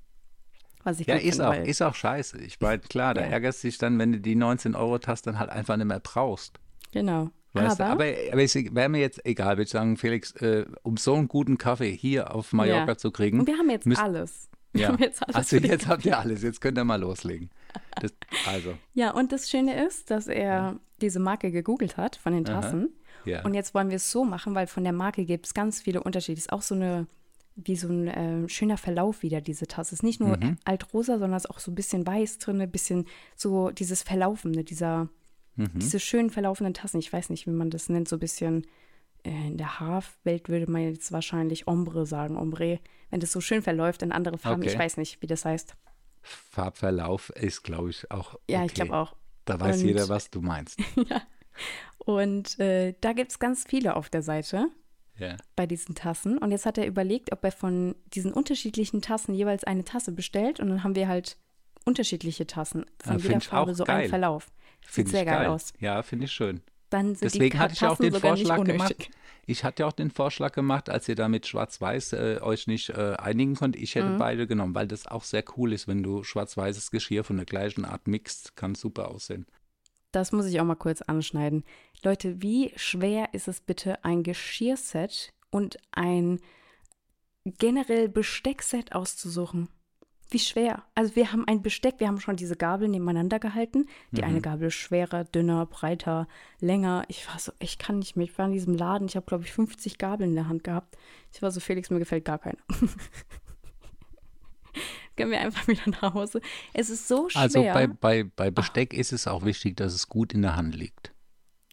[0.85, 2.39] Was ich Ja, ist finde, auch, ist auch scheiße.
[2.39, 3.27] Ich meine, klar, da Ja.
[3.29, 6.59] ärgerst du dich dann, wenn du die 19-Euro-Taste dann halt einfach nicht mehr brauchst.
[6.93, 7.31] Genau.
[7.53, 8.11] Weißt aber, du?
[8.11, 11.29] Aber, aber es wäre mir jetzt egal, würde ich sagen, Felix, äh, um so einen
[11.29, 12.97] guten Kaffee hier auf Mallorca Ja.
[12.97, 13.41] zu kriegen.
[13.41, 14.49] und wir haben jetzt müsst- alles.
[14.75, 14.95] Ja.
[15.01, 17.51] jetzt also jetzt habt ihr alles, jetzt könnt ihr mal loslegen.
[18.01, 18.13] Das,
[18.47, 22.45] also, Ja, und das Schöne ist, dass er diese Marke gegoogelt hat von den.
[22.45, 22.91] Tassen.
[23.25, 23.45] ja.
[23.45, 26.03] Und jetzt wollen wir es so machen, weil von der Marke gibt es ganz viele
[26.03, 26.39] Unterschiede.
[26.39, 27.07] Ist auch so eine,
[27.57, 29.95] wie so ein äh, schöner Verlauf wieder, diese Tasse.
[29.95, 30.57] Ist nicht nur Mhm.
[30.65, 35.09] altrosa, sondern ist auch so ein bisschen weiß drin, ein bisschen so dieses Verlaufende, dieser,
[35.57, 35.71] Mhm.
[35.77, 36.99] diese schön verlaufenden Tassen.
[37.01, 38.67] Ich weiß nicht, wie man das nennt, so ein bisschen.
[39.25, 43.63] Äh, In der Haarwelt würde man jetzt wahrscheinlich Ombre sagen, Ombre, wenn das so schön
[43.63, 44.63] verläuft in andere Farben.
[44.63, 44.79] Ich Okay.
[44.79, 45.75] weiß nicht, wie das heißt.
[46.23, 48.35] Farbverlauf ist, glaube ich, auch.
[48.51, 48.67] Ja, okay.
[48.67, 49.15] ich glaube auch.
[49.45, 50.79] Da weiß Und- jeder, was du meinst.
[51.99, 54.69] Und äh, da gibt es ganz viele auf der Seite.
[55.21, 55.37] Ja.
[55.57, 56.39] bei diesen Tassen.
[56.39, 60.61] Und jetzt hat er überlegt, ob er von diesen unterschiedlichen Tassen jeweils eine Tasse bestellt.
[60.61, 61.37] Und dann haben wir halt
[61.85, 62.87] unterschiedliche Tassen.
[63.03, 63.97] Von Ah, jeder ich Farbe so geil.
[64.03, 64.47] einen Verlauf.
[64.89, 65.49] Sieht sehr ich geil, geil.
[65.49, 65.73] aus.
[65.81, 66.63] Ja, finde ich schön.
[66.91, 69.11] Dann sind Deswegen die hatte ich auch Tassen den Vorschlag gemacht.
[69.47, 72.91] Ich hatte ja auch den Vorschlag gemacht, als ihr da mit Schwarz-Weiß äh, euch nicht
[72.91, 73.83] äh, einigen konntet.
[73.83, 74.01] Ich Mhm.
[74.01, 77.47] hätte beide genommen, weil das auch sehr cool ist, wenn du schwarz-weißes Geschirr von der
[77.47, 78.57] gleichen Art mixt.
[78.57, 79.47] Kann super aussehen.
[80.13, 81.65] Das muss ich auch mal kurz anschneiden.
[82.03, 86.41] Leute, wie schwer ist es bitte, ein Geschirrset und ein
[87.45, 89.69] generell Besteckset auszusuchen?
[90.31, 90.83] Wie schwer?
[90.95, 93.87] Also wir haben ein Besteck, wir haben schon diese Gabel nebeneinander gehalten.
[94.11, 94.29] Die Mhm.
[94.29, 96.29] eine Gabel ist schwerer, dünner, breiter,
[96.61, 97.05] länger.
[97.09, 98.25] Ich war so, ich kann nicht mehr.
[98.27, 100.99] Ich war in diesem Laden, ich habe, glaube ich, 50 Gabeln in der Hand gehabt.
[101.33, 102.59] Ich war so, Felix, mir gefällt gar keine.
[105.17, 106.41] Können wir einfach wieder nach Hause.
[106.75, 107.41] Es ist so schwer.
[107.43, 110.75] Also bei, bei, bei Besteck ist es auch wichtig, dass es gut in der Hand
[110.75, 111.13] liegt.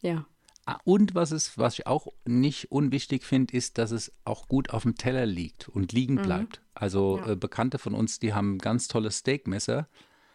[0.02, 0.26] ja.
[0.68, 4.70] Ah, Und was, ist, was ich auch nicht unwichtig finde, ist, dass es auch gut
[4.70, 6.60] auf dem Teller liegt und liegen bleibt.
[6.74, 7.26] Also Mhm.
[7.26, 7.32] Ja.
[7.32, 9.86] äh, Bekannte von uns, die haben ganz tolle Steakmesser,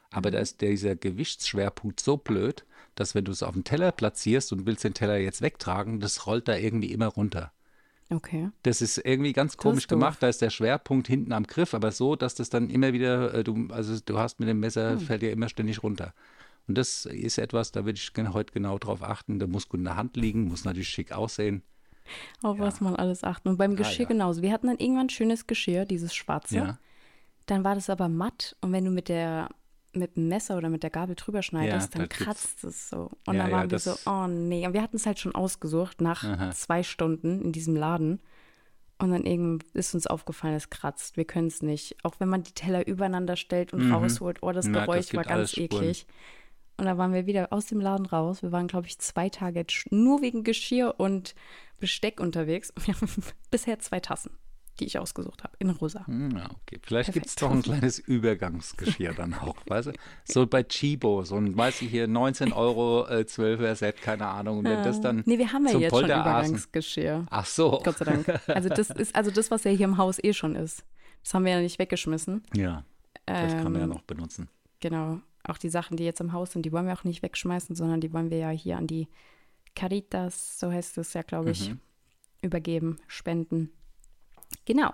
[0.09, 0.33] aber Mhm.
[0.33, 2.65] da ist dieser Gewichtsschwerpunkt so blöd,
[2.95, 6.25] dass wenn du es auf dem Teller platzierst und willst den Teller jetzt wegtragen, das
[6.27, 7.51] rollt da irgendwie immer runter.
[8.09, 8.49] Okay.
[8.63, 9.97] Das ist irgendwie ganz komisch doof.
[9.99, 10.17] gemacht.
[10.23, 13.43] Da ist der Schwerpunkt hinten am Griff, aber so, dass das dann immer wieder, äh,
[13.43, 14.99] du, also du hast mit dem Messer, Hm.
[14.99, 16.13] fällt dir immer ständig runter.
[16.71, 19.39] Und das ist etwas, da würde ich heute genau drauf achten.
[19.39, 21.63] Da muss gut in der Hand liegen, muss natürlich schick aussehen.
[22.43, 23.49] Auf was man alles achten.
[23.49, 24.07] Und beim Geschirr ja.
[24.07, 24.41] genauso.
[24.41, 26.55] Wir hatten dann irgendwann schönes Geschirr, dieses schwarze.
[26.55, 26.79] Ja.
[27.47, 29.49] Dann war das aber matt und wenn du mit der
[29.91, 33.09] mit dem Messer oder mit der Gabel drüber schneidest, Ja, dann kratzt es so.
[33.27, 34.65] Und Ja, dann ja, waren wir so, oh nee.
[34.65, 36.51] Und wir hatten es halt schon ausgesucht nach Aha.
[36.51, 38.21] zwei Stunden in diesem Laden.
[38.97, 41.17] Und dann irgendwann ist uns aufgefallen, es kratzt.
[41.17, 41.97] Wir können es nicht.
[42.03, 44.41] Auch wenn man die Teller übereinander stellt und rausholt.
[44.41, 44.75] Oh, das Mhm.
[44.75, 45.95] Ja, das Geräusch war ganz Spuren.
[46.81, 48.41] Und da waren wir wieder aus dem Laden raus.
[48.41, 51.35] Wir waren, glaube ich, zwei Tage nur wegen Geschirr und
[51.79, 52.71] Besteck unterwegs.
[52.71, 53.07] Und wir haben
[53.51, 54.31] bisher zwei Tassen,
[54.79, 56.07] die ich ausgesucht habe, in rosa.
[56.07, 56.79] Hm, Ja, okay.
[56.81, 59.91] Vielleicht gibt es doch ein kleines Übergangsgeschirr dann auch, weißt du?
[60.25, 64.57] So bei Chibo, so ein, weiß ich hier, 19 Euro, äh, 12er Set, keine Ahnung.
[64.57, 67.27] Und wenn das dann Nee, wir haben ja jetzt schon Übergangsgeschirr.
[67.29, 67.79] Ach so.
[67.83, 68.27] Gott sei Dank.
[68.49, 70.83] Also das ist also das, was ja hier im Haus eh schon ist.
[71.23, 72.41] Das haben wir ja nicht weggeschmissen.
[72.55, 72.85] Ja,
[73.27, 74.49] das kann man ja Ähm, noch benutzen.
[74.79, 75.19] Genau.
[75.43, 78.01] Auch die Sachen, die jetzt im Haus sind, die wollen wir auch nicht wegschmeißen, sondern
[78.01, 79.07] die wollen wir ja hier an die
[79.75, 81.79] Caritas, so heißt es ja, glaube ich, Mhm.
[82.41, 83.71] übergeben, spenden.
[84.65, 84.91] Genau.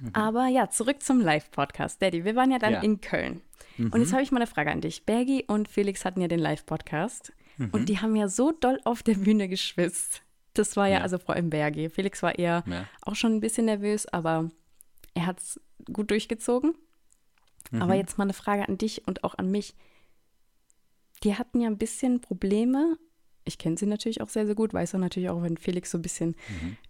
[0.00, 0.10] Mhm.
[0.14, 2.00] Aber ja, zurück zum Live-Podcast.
[2.00, 2.80] Daddy, wir waren ja dann Ja.
[2.82, 3.42] in Köln.
[3.78, 4.00] Und Mhm.
[4.00, 5.04] jetzt habe ich mal eine Frage an dich.
[5.04, 7.70] Bergi und Felix hatten ja den Live-Podcast Mhm.
[7.72, 10.22] und die haben ja so doll auf der Bühne geschwitzt.
[10.54, 11.00] Das war ja, Ja.
[11.02, 11.90] also vor allem Bergi.
[11.90, 12.86] Felix war eher Ja.
[13.02, 14.48] auch schon ein bisschen nervös, aber
[15.14, 15.60] er hat es
[15.92, 16.74] gut durchgezogen.
[17.82, 19.74] Aber jetzt mal eine Frage an dich und auch an mich.
[21.22, 22.96] Die hatten ja ein bisschen Probleme.
[23.44, 25.98] Ich kenne sie natürlich auch sehr, sehr gut, weiß auch natürlich auch, wenn Felix so
[25.98, 26.34] ein bisschen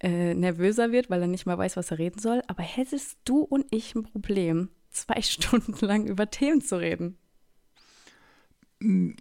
[0.00, 2.42] äh, nervöser wird, weil er nicht mal weiß, was er reden soll.
[2.46, 7.18] Aber hättest du und ich ein Problem, zwei Stunden lang über Themen zu reden?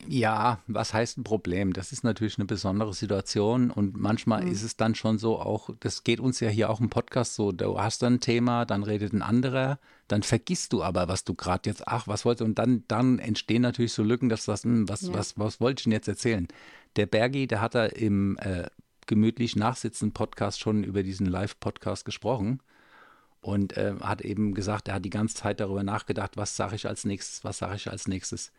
[0.10, 1.72] Ja, was heißt ein Problem?
[1.72, 6.04] Das ist natürlich eine besondere Situation und manchmal ist es dann schon so auch, das
[6.04, 9.14] geht uns ja hier auch im Podcast so, du hast dann ein Thema, dann redet
[9.14, 12.60] ein anderer, dann vergisst du aber, was du gerade jetzt, ach, was wolltest du, und
[12.60, 15.14] dann, dann entstehen natürlich so Lücken, dass das, hm, was, Ja.
[15.14, 16.48] was, was wollte ich denn jetzt erzählen?
[16.98, 18.68] Der Bergi, der hat da im äh,
[19.06, 22.60] gemütlich nachsitzen Podcast schon über diesen Live-Podcast gesprochen
[23.40, 26.88] und äh, hat eben gesagt, er hat die ganze Zeit darüber nachgedacht, was sage ich
[26.88, 28.52] als nächstes, was sage ich als nächstes.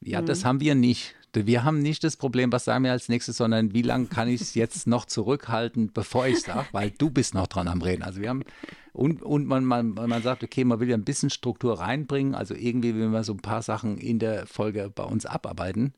[0.00, 1.14] Ja, das haben wir nicht.
[1.34, 4.40] Wir haben nicht das Problem, was sagen wir als nächstes, sondern wie lange kann ich
[4.40, 8.02] es jetzt noch zurückhalten, bevor ich sage, weil du bist noch dran am Reden.
[8.02, 8.44] Also wir haben,
[8.92, 12.54] und, und man, man, man sagt, okay, man will ja ein bisschen Struktur reinbringen, also
[12.54, 15.92] irgendwie will man so ein paar Sachen in der Folge bei uns abarbeiten.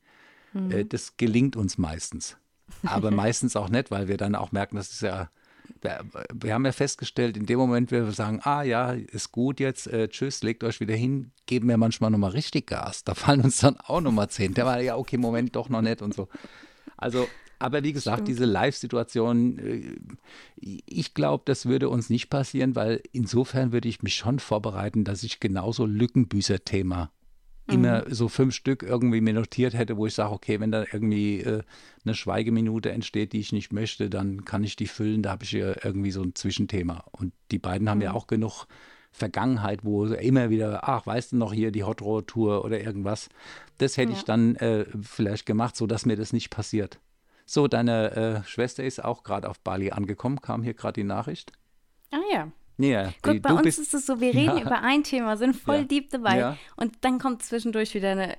[0.71, 2.37] Äh, das gelingt uns meistens.
[2.83, 5.31] Aber meistens auch nicht, weil wir dann auch merken, das ist ja,
[5.81, 9.87] wir, haben ja festgestellt, in dem Moment, wenn wir sagen, ah ja, ist gut jetzt,
[9.87, 13.05] äh, tschüss, legt euch wieder hin, geben wir manchmal nochmal richtig Gas.
[13.05, 14.55] Da fallen uns dann auch nochmal zehn.
[14.55, 16.29] Der war ja, okay, Moment, doch noch nicht und so.
[16.97, 17.29] Also,
[17.59, 19.97] aber wie gesagt, diese Live-Situation, äh,
[20.57, 25.23] ich glaube, das würde uns nicht passieren, weil insofern würde ich mich schon vorbereiten, dass
[25.23, 27.11] ich genauso Lückenbüßer-Thema
[27.73, 31.41] immer so fünf Stück irgendwie mir notiert hätte, wo ich sage, okay, wenn da irgendwie
[31.41, 31.63] äh,
[32.05, 35.23] eine Schweigeminute entsteht, die ich nicht möchte, dann kann ich die füllen.
[35.23, 37.05] Da habe ich ja irgendwie so ein Zwischenthema.
[37.13, 38.67] Und die beiden haben ja auch genug
[39.13, 43.29] Vergangenheit, wo immer wieder, ach, weißt du noch hier die Hot Road Tour oder irgendwas.
[43.79, 47.01] Das hätte ich dann äh, vielleicht gemacht, sodass mir das nicht passiert.
[47.45, 51.53] So, deine äh, Schwester ist auch gerade auf Bali angekommen, kam hier gerade die Nachricht.
[52.13, 52.53] Ah ja.
[52.83, 54.63] Ja, Guck, die, bei uns ist es so, wir reden Ja.
[54.63, 55.85] über ein Thema, sind voll Ja.
[55.85, 56.57] deep dabei Ja.
[56.77, 58.37] und dann kommt zwischendurch wieder eine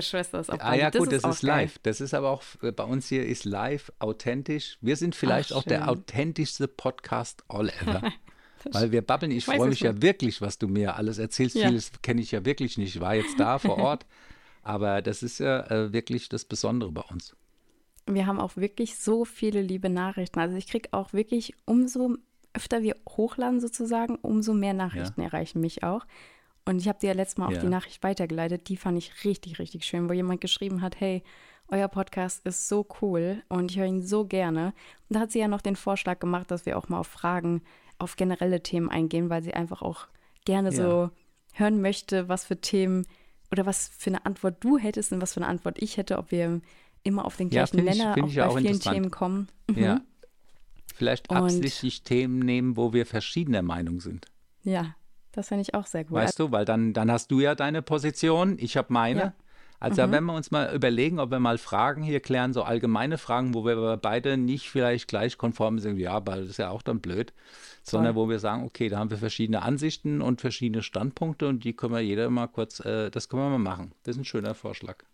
[0.00, 1.62] Schwester ist auf Ah ja, gut, das, auch ist geil.
[1.64, 1.78] live.
[1.82, 4.78] Das ist aber auch, äh, bei uns hier ist live, authentisch.
[4.80, 8.00] Wir sind vielleicht Ach, auch der authentischste Podcast all ever.
[8.70, 9.32] Weil wir babbeln.
[9.32, 10.02] Ich freue mich ja nicht.
[10.02, 11.56] wirklich, was du mir alles erzählst.
[11.56, 11.66] Ja.
[11.68, 12.94] Vieles kenne ich ja wirklich nicht.
[12.94, 14.06] Ich war jetzt da vor Ort.
[14.62, 17.34] Aber das ist ja äh, wirklich das Besondere bei uns.
[18.06, 20.38] Wir haben auch wirklich so viele liebe Nachrichten.
[20.38, 22.16] Also ich kriege auch wirklich, umso
[22.54, 26.04] öfter wir hochladen sozusagen, umso mehr Nachrichten erreichen mich auch.
[26.66, 27.60] Und ich habe dir ja letztes Mal auch Ja.
[27.60, 28.68] die Nachricht weitergeleitet.
[28.68, 31.22] Die fand ich richtig, richtig schön, wo jemand geschrieben hat, hey,
[31.68, 34.74] euer Podcast ist so cool und ich höre ihn so gerne.
[35.08, 37.62] Und da hat sie ja noch den Vorschlag gemacht, dass wir auch mal auf Fragen,
[37.98, 40.06] auf generelle Themen eingehen, weil sie einfach auch
[40.44, 40.74] gerne Ja.
[40.76, 41.10] so
[41.54, 43.06] hören möchte, was für Themen
[43.52, 46.30] oder was für eine Antwort du hättest und was für eine Antwort ich hätte, ob
[46.30, 46.60] wir
[47.02, 48.80] immer auf den Ja, gleichen ich- Nenner find auch ich bei auch vielen.
[48.80, 49.48] Themen kommen.
[49.68, 49.78] Mhm.
[49.78, 50.00] Ja.
[50.94, 54.26] Vielleicht Und- absichtlich Themen nehmen, wo wir verschiedener Meinung sind.
[54.62, 54.94] Ja,
[55.32, 56.12] das finde ich auch sehr gut.
[56.16, 59.20] Weißt du, weil dann, dann hast du ja deine Position, ich habe meine.
[59.20, 59.26] Ja.
[59.26, 59.32] Mhm.
[59.82, 63.54] Also wenn wir uns mal überlegen, ob wir mal Fragen hier klären, so allgemeine Fragen,
[63.54, 66.82] wo wir aber beide nicht vielleicht gleich konform sind, ja, weil das ist ja auch
[66.82, 67.32] dann blöd,
[67.82, 71.72] sondern wo wir sagen, okay, da haben wir verschiedene Ansichten und verschiedene Standpunkte und die
[71.72, 73.92] können wir jeder mal kurz, äh, das können wir mal machen.
[74.02, 75.04] Das ist ein schöner Vorschlag.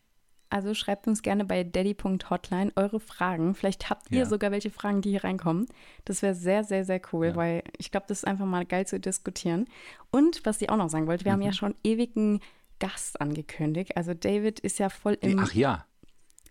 [0.48, 3.54] Also schreibt uns gerne bei daddy.hotline eure Fragen.
[3.54, 4.26] Vielleicht habt ihr Ja.
[4.26, 5.66] sogar welche Fragen, die hier reinkommen.
[6.04, 7.36] Das wäre sehr, sehr, sehr cool, Ja.
[7.36, 9.66] weil ich glaube, das ist einfach mal geil zu diskutieren.
[10.10, 11.46] Und was ich auch noch sagen wollte, wir haben Mhm.
[11.46, 12.40] ja schon ewigen
[12.78, 13.96] Gast angekündigt.
[13.96, 15.84] Also David ist ja voll im, Ach ja,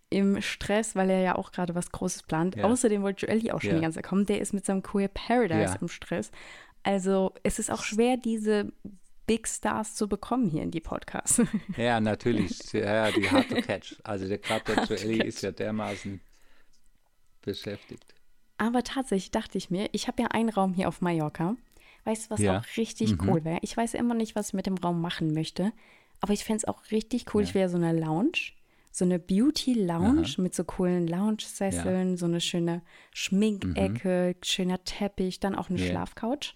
[0.09, 2.61] im Stress, weil er ja auch gerade was Großes plant.
[2.61, 4.25] Außerdem wollte Joelly auch schon die ganze Zeit kommen.
[4.25, 6.31] Der ist mit seinem Queer Paradise im Stress.
[6.83, 8.71] Also es ist auch schwer, diese
[9.27, 11.41] Big Stars zu bekommen hier in die Podcasts.
[11.77, 12.71] ja, natürlich.
[12.73, 13.95] Ja, die Hard to Catch.
[14.03, 15.27] Also der gerade der Joelly catch.
[15.27, 16.21] ist ja dermaßen
[17.41, 18.13] beschäftigt.
[18.57, 21.55] Aber tatsächlich dachte ich mir, ich habe ja einen Raum hier auf Mallorca.
[22.05, 22.59] Weißt du, was Ja.
[22.59, 23.29] auch richtig Mhm.
[23.29, 23.59] cool wäre?
[23.61, 25.71] Ich weiß ja immer nicht, was ich mit dem Raum machen möchte.
[26.21, 27.41] Aber ich fände es auch richtig cool.
[27.43, 27.49] Ja.
[27.49, 28.53] Ich wäre so eine Lounge,
[28.91, 35.69] so eine Beauty-Lounge mit so coolen Lounge-Sesseln, so eine schöne Schminkecke, schöner Teppich, dann auch
[35.69, 35.87] eine Ja.
[35.87, 36.53] Schlafcouch.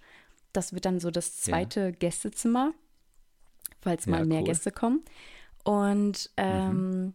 [0.53, 1.51] Das wird dann so das Ja.
[1.53, 2.73] zweite Gästezimmer,
[3.81, 4.45] falls Ja, mal mehr cool.
[4.47, 5.03] Gäste kommen.
[5.63, 6.43] Und Mhm.
[6.43, 7.13] ähm,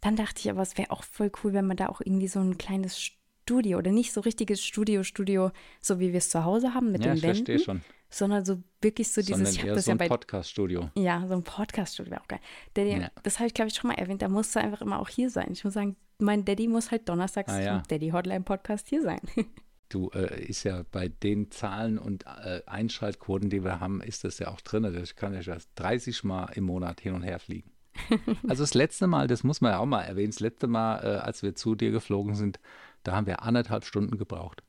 [0.00, 2.40] dann dachte ich aber, es wäre auch voll cool, wenn man da auch irgendwie so
[2.40, 6.74] ein kleines Studio oder nicht so richtiges Studio, Studio, so wie wir es zu Hause
[6.74, 7.80] haben mit Ja, den ich verstehe Wänden, schon.
[8.10, 10.90] sondern so wirklich so Sondern dieses, ich eher so ja ein bei Podcast-Studio.
[10.96, 12.40] ja, so ein Podcast-Studio wäre auch geil.
[12.74, 13.10] Daddy, Ja.
[13.22, 14.20] Das habe ich, glaube ich, schon mal erwähnt.
[14.22, 15.48] Da musste einfach immer auch hier sein.
[15.52, 17.78] Ich muss sagen, mein Daddy muss halt donnerstags Ah, ja.
[17.78, 19.20] zum Daddy Hotline Podcast hier sein.
[19.88, 24.38] Du, äh, ist ja bei den Zahlen und äh, Einschaltquoten, die wir haben, ist das
[24.38, 24.84] ja auch drin.
[24.84, 27.70] Also Ich kann ja schon 30 Mal im Monat hin und her fliegen.
[28.48, 31.18] Also das letzte Mal, das muss man ja auch mal erwähnen, das letzte Mal, äh,
[31.18, 32.60] als wir zu dir geflogen sind,
[33.04, 34.62] da haben wir anderthalb Stunden gebraucht.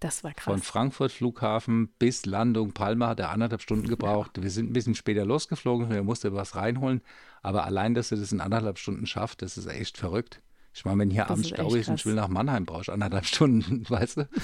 [0.00, 0.44] Das war krass.
[0.44, 4.42] Von Frankfurt Flughafen bis Landung Palma hat er anderthalb Stunden gebraucht.
[4.42, 7.00] Wir sind ein bisschen später losgeflogen, wir mussten was reinholen.
[7.42, 10.42] Aber allein, dass er das in anderthalb Stunden schafft, das ist echt verrückt.
[10.76, 12.92] Ich meine, wenn hier Das abends Stau ist und ich will nach Mannheim, brauche ich
[12.92, 14.28] anderthalb Stunden, weißt du?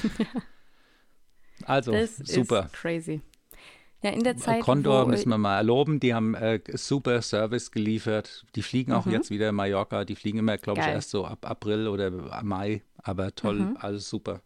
[1.64, 2.64] Also, das super.
[2.64, 3.20] ist crazy.
[4.02, 8.44] Ja, in der Zeit, Condor müssen wir mal erloben, die haben äh, super Service geliefert.
[8.56, 10.04] Die fliegen auch jetzt wieder in Mallorca.
[10.04, 10.92] Die fliegen immer, glaube ich, Mhm.
[10.92, 12.10] Erst so ab April oder
[12.42, 12.82] Mai.
[12.96, 13.76] Aber toll, Mhm.
[13.78, 14.40] alles super.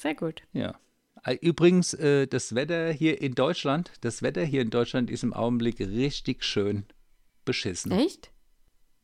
[0.00, 0.42] Sehr gut.
[0.52, 0.74] Ja.
[1.22, 5.32] Äh, Übrigens, äh, das Wetter hier in Deutschland, das Wetter hier in Deutschland ist im
[5.34, 6.84] Augenblick richtig schön
[7.44, 7.92] beschissen.
[7.92, 8.32] Echt?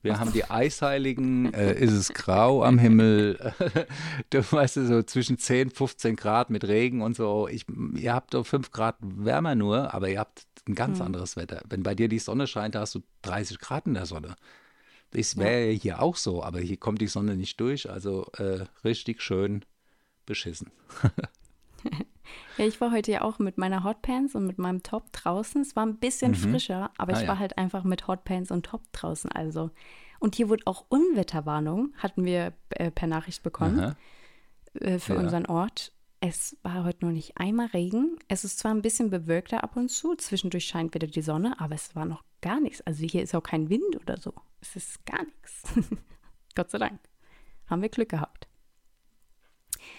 [0.02, 3.52] Wir haben die Eisheiligen, äh, ist es grau am Himmel,
[4.30, 7.48] du weißt so zwischen 10, 15 Grad mit Regen und so.
[7.48, 11.62] Ich, ihr habt doch 5 Grad wärmer nur, aber ihr habt ein ganz anderes Wetter.
[11.68, 14.36] Wenn bei dir die Sonne scheint, hast du 30 Grad in der Sonne.
[15.12, 19.22] Das wäre hier auch so, aber hier kommt die Sonne nicht durch, also äh, richtig
[19.22, 19.64] schön
[20.24, 20.70] beschissen.
[22.56, 25.62] Ja, ich war heute ja auch mit meiner Hotpants und mit meinem Top draußen.
[25.62, 27.28] Es war ein bisschen frischer, aber Ah, ich ja.
[27.28, 29.30] war halt einfach mit Hotpants und Top draußen.
[29.32, 29.70] Also.
[30.18, 33.96] Und hier wurde auch Unwetterwarnung, hatten wir äh, per Nachricht bekommen.
[34.74, 35.20] Äh, für Ja.
[35.20, 35.92] unseren Ort.
[36.22, 38.18] Es war heute noch nicht einmal Regen.
[38.28, 41.74] Es ist zwar ein bisschen bewölkter ab und zu, zwischendurch scheint wieder die Sonne, aber
[41.74, 42.82] es war noch gar nichts.
[42.82, 44.34] Also hier ist auch kein Wind oder so.
[44.60, 45.62] Es ist gar nichts.
[46.54, 47.00] Gott sei Dank.
[47.68, 48.48] Haben wir Glück gehabt.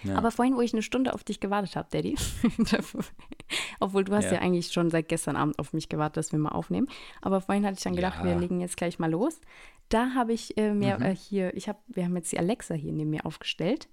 [0.04, 0.16] Ja.
[0.16, 2.16] Aber vorhin, wo ich eine Stunde auf dich gewartet habe, Daddy,
[3.80, 4.34] obwohl du hast ja.
[4.34, 4.38] Ja.
[4.40, 6.88] eigentlich schon seit gestern Abend auf mich gewartet, dass wir mal aufnehmen,
[7.20, 8.24] aber vorhin hatte ich dann gedacht, Ja.
[8.24, 9.40] wir legen jetzt gleich mal los.
[9.88, 11.02] Da habe ich äh, mir Mhm.
[11.02, 13.88] äh, hier, ich habe, wir haben jetzt die Alexa hier neben mir aufgestellt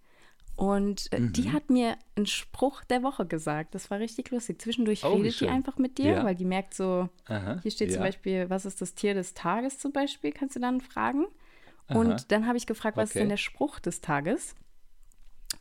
[0.56, 1.34] und äh, Mhm.
[1.34, 3.76] die hat mir einen Spruch der Woche gesagt.
[3.76, 4.62] Das war richtig lustig.
[4.62, 6.24] Zwischendurch Oh, redet die einfach mit dir, Ja.
[6.24, 8.06] weil die merkt so, Aha, hier steht zum ja.
[8.08, 11.26] Beispiel, was ist das Tier des Tages zum Beispiel, kannst du dann fragen.
[11.90, 12.24] Und Aha.
[12.28, 13.20] dann habe ich gefragt, was ist Okay.
[13.22, 14.54] denn der Spruch des Tages?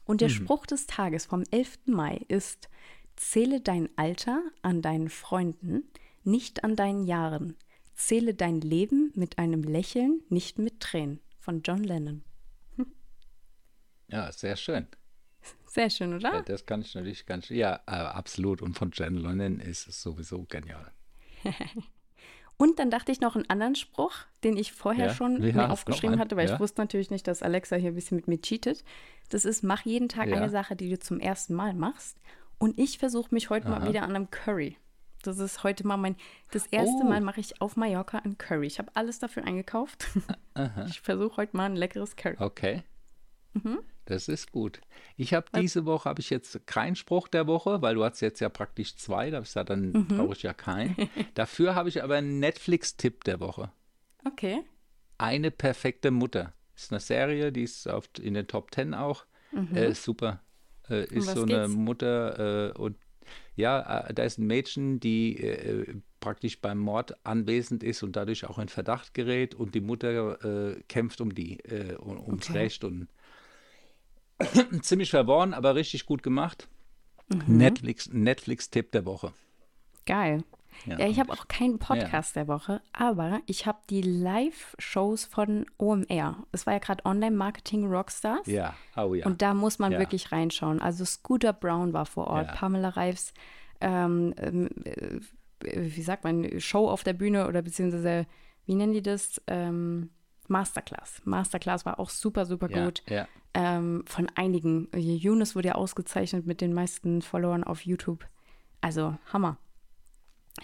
[0.04, 0.18] Und Mhm.
[0.18, 1.78] der Spruch des Tages vom 11.
[1.86, 2.68] Mai ist,
[3.16, 5.84] zähle dein Alter an deinen Freunden,
[6.24, 7.56] nicht an deinen Jahren.
[7.94, 11.20] Zähle dein Leben mit einem Lächeln, nicht mit Tränen.
[11.40, 12.22] Von John Lennon.
[14.08, 14.86] Ja, sehr schön.
[15.66, 16.32] Sehr schön, oder?
[16.34, 18.62] Ja, das kann ich natürlich ganz Ja, äh, absolut.
[18.62, 20.92] Und von Jen Lennon ist es sowieso genial.
[22.58, 24.12] Und dann dachte ich noch einen anderen Spruch,
[24.44, 26.20] den ich vorher Ja, schon wie mir aufgeschrieben einen?
[26.20, 26.54] hatte, weil Ja.
[26.54, 28.84] ich wusste natürlich nicht, dass Alexa hier ein bisschen mit mir cheatet.
[29.30, 30.36] Das ist, mach jeden Tag Ja.
[30.36, 32.18] eine Sache, die du zum ersten Mal machst.
[32.58, 33.88] Und ich versuche mich heute mal Aha.
[33.88, 34.76] wieder an einem Curry.
[35.22, 36.16] Das ist heute mal mein,
[36.50, 37.08] das erste Oh.
[37.08, 38.66] Mal mache ich auf Mallorca ein Curry.
[38.66, 40.06] Ich habe alles dafür eingekauft.
[40.88, 42.36] Ich versuche heute mal ein leckeres Curry.
[42.40, 42.82] Okay.
[43.52, 43.78] Mhm.
[44.08, 44.80] Das ist gut.
[45.18, 48.40] Ich habe diese Woche habe ich jetzt keinen Spruch der Woche, weil du hast jetzt
[48.40, 49.28] ja praktisch zwei.
[49.28, 50.06] Da habe ich gesagt, dann Mhm.
[50.08, 50.96] brauche ich ja keinen.
[51.34, 53.70] Dafür habe ich aber einen Netflix-Tipp der Woche.
[54.24, 54.62] Okay.
[55.18, 56.54] Eine perfekte Mutter.
[56.74, 59.26] Ist eine Serie, die ist auf, in den Top Ten auch.
[59.74, 60.40] Äh, super.
[60.88, 61.16] Äh, ist Mhm.
[61.26, 61.68] was so eine geht's?
[61.74, 62.96] Mutter äh, und
[63.56, 68.46] ja, äh, da ist ein Mädchen, die äh, praktisch beim Mord anwesend ist und dadurch
[68.46, 72.58] auch in Verdacht gerät und die Mutter äh, kämpft um die, äh, um, ums Okay.
[72.58, 73.08] Recht und
[74.82, 76.68] ziemlich verworren, aber richtig gut gemacht.
[77.28, 77.56] Mhm.
[77.58, 79.32] Netflix, Netflix-Tipp der Woche.
[80.06, 80.44] Geil.
[80.86, 86.46] Ja, ich habe auch keinen Podcast der Woche, aber ich habe die Live-Shows von OMR.
[86.52, 88.46] Es war ja gerade Online-Marketing Rockstars.
[88.46, 89.26] Ja, oh ja.
[89.26, 89.98] Und da muss man Ja.
[89.98, 90.80] wirklich reinschauen.
[90.80, 92.54] Also Scooter Brown war vor Ort, Ja.
[92.54, 93.34] Pamela Reifs,
[93.80, 95.20] ähm, ähm, äh,
[95.64, 98.26] wie sagt man, Show auf der Bühne oder beziehungsweise,
[98.64, 99.42] wie nennen die das?
[99.48, 100.10] Ähm,
[100.46, 101.20] Masterclass.
[101.24, 103.02] Masterclass war auch super, super ja, gut.
[103.08, 103.26] Ja.
[103.54, 104.88] Ähm, von einigen.
[104.94, 108.26] Yunus wurde ja ausgezeichnet mit den meisten Followern auf YouTube.
[108.80, 109.56] Also Hammer.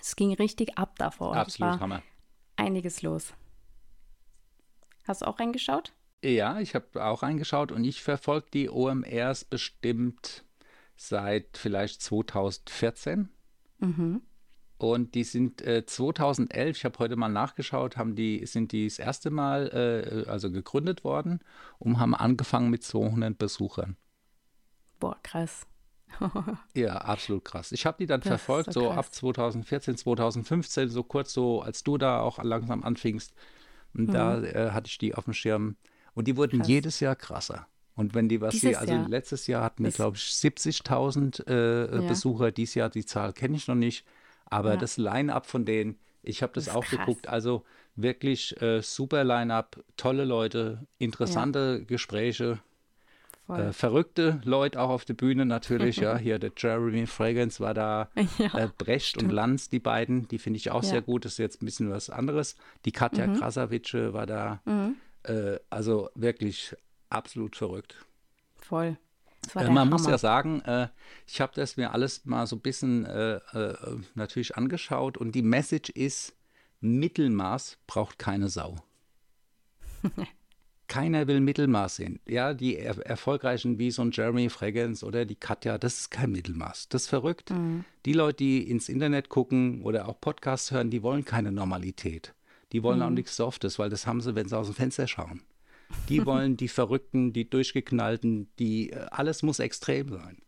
[0.01, 1.49] Es ging richtig ab da vor Ort.
[1.49, 2.03] Es Absolut Hammer.
[2.57, 3.33] einiges los.
[5.07, 5.93] Hast du auch reingeschaut?
[6.25, 10.45] Ja, ich habe auch reingeschaut und ich verfolge die OMRs bestimmt
[10.97, 13.29] seit vielleicht 2014.
[13.79, 14.23] Mhm.
[14.77, 18.99] Und die sind äh, 2011, ich habe heute mal nachgeschaut, haben die, sind die das
[18.99, 21.41] erste Mal äh, also gegründet worden
[21.79, 23.97] und haben angefangen mit 200 Besuchern.
[24.99, 25.67] Boah, krass.
[26.75, 27.73] Ja, absolut krass.
[27.73, 31.83] Ich habe die dann Das verfolgt, so so ab 2014, 2015, so kurz so, als
[31.83, 33.33] du da auch langsam anfingst.
[33.95, 35.77] Und da äh, hatte ich die auf dem Schirm.
[36.15, 36.61] Und die wurden Mhm.
[36.63, 36.69] Krass.
[36.69, 37.67] jedes Jahr krasser.
[37.97, 41.95] Und wenn die was sie, also Jahr letztes Jahr hatten die, glaube ich, 70.000 äh,
[42.03, 42.09] Ja.
[42.09, 42.51] Besucher.
[42.51, 44.05] Dieses Jahr die Zahl kenne ich noch nicht.
[44.47, 44.77] Aber Ja.
[44.77, 46.99] das Line-up von denen, ich habe das, Das auch krass.
[46.99, 47.29] geguckt.
[47.29, 47.65] Also
[47.97, 52.59] wirklich äh, super Line-up, tolle Leute, interessante Gespräche.
[53.47, 53.61] Voll.
[53.61, 56.17] Äh, verrückte Leute auch auf der Bühne natürlich, ja.
[56.19, 60.57] Hier der Jeremy Fragrance war da, Ja, äh, Brecht und Lanz, die beiden, die finde
[60.57, 60.89] ich auch Ja.
[60.91, 61.27] sehr gut.
[61.27, 62.57] Das ist jetzt ein bisschen was anderes.
[62.87, 63.35] Die Katja Mhm.
[63.35, 64.63] Krasavice war da.
[65.25, 66.75] Äh, also wirklich
[67.11, 67.97] absolut verrückt.
[68.57, 68.97] Voll.
[69.55, 70.11] Äh, man muss Hammer.
[70.13, 70.89] ja sagen, äh,
[71.27, 73.77] ich habe das mir alles mal so ein bisschen äh, äh,
[74.15, 76.35] natürlich angeschaut und die Message ist,
[76.81, 78.77] Mittelmaß braucht keine Sau.
[80.87, 82.21] Keiner will Mittelmaß sehen.
[82.29, 86.31] Ja, die er erfolgreichen wie so ein Jeremy Fragrance oder die Katja, das ist kein
[86.33, 86.91] Mittelmaß.
[86.91, 87.51] Das ist verrückt.
[87.51, 87.85] Mhm.
[88.05, 92.35] Die Leute, die ins Internet gucken oder auch Podcasts hören, die wollen keine Normalität.
[92.73, 93.05] Die wollen Mhm.
[93.07, 95.41] auch nichts Softes, weil das haben sie, wenn sie aus dem Fenster schauen.
[96.09, 100.39] Die wollen die Verrückten, die Durchgeknallten, die äh, alles muss extrem sein.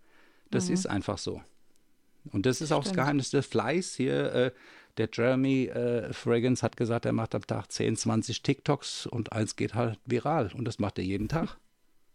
[0.51, 1.43] Das ist einfach so.
[2.33, 2.95] Und das ist auch das Mhm.
[2.95, 2.97] Stimmt.
[3.05, 4.33] Geheimnis des Fleiß hier.
[4.33, 4.51] Äh,
[4.97, 9.57] der Jeremy äh, Fragrance hat gesagt, er macht am Tag 10, 20 TikToks und eins
[9.57, 10.51] geht halt viral.
[10.55, 11.57] Und das macht er jeden Tag.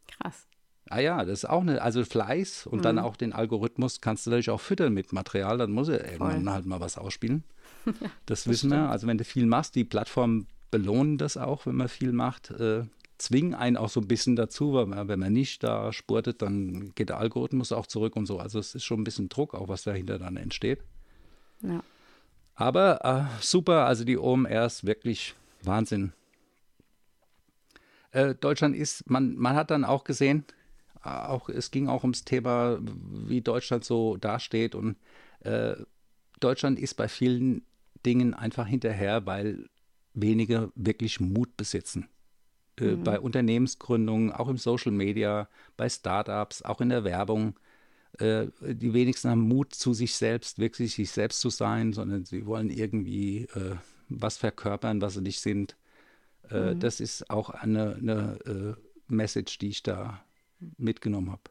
[0.08, 0.48] Krass.
[0.90, 2.84] Ah ja, das ist auch eine, also Fleiß und Mhm.
[2.84, 6.50] dann auch den Algorithmus kannst du natürlich auch füttern mit Material, dann muss er irgendwann
[6.50, 7.44] halt mal was ausspielen.
[8.26, 8.90] das, wissen wir.
[8.90, 12.84] Also wenn du viel machst, die Plattformen belohnen das auch, wenn man viel macht, äh,
[13.22, 16.94] zwingen einen auch so ein bisschen dazu, weil man, wenn man nicht da spurtet, dann
[16.96, 18.40] geht der Algorithmus auch zurück und so.
[18.40, 20.80] Also es ist schon ein bisschen Druck, auch was dahinter dann entsteht.
[21.62, 21.84] Ja.
[22.56, 26.14] Aber äh, super, also die OMR ist wirklich Wahnsinn.
[28.12, 30.46] Äh, Deutschland ist, man, man hat dann auch gesehen,
[31.04, 34.76] äh, auch, es ging auch ums Thema, wie Deutschland so dasteht.
[34.76, 34.98] Und
[35.42, 35.76] äh,
[36.40, 37.64] Deutschland ist bei vielen
[38.06, 39.70] Dingen einfach hinterher, weil
[40.14, 42.10] wenige wirklich Mut besitzen.
[42.80, 47.56] Äh, Bei Unternehmensgründungen, auch im Social Media, bei Startups, auch in der Werbung
[48.20, 52.46] äh, die wenigsten haben Mut zu sich selbst, wirklich sich selbst zu sein, sondern sie
[52.46, 53.76] wollen irgendwie äh,
[54.10, 55.78] was verkörpern, was sie nicht sind.
[56.50, 60.24] Äh, Das ist auch eine, eine Message, die ich da
[60.78, 61.44] mitgenommen habe.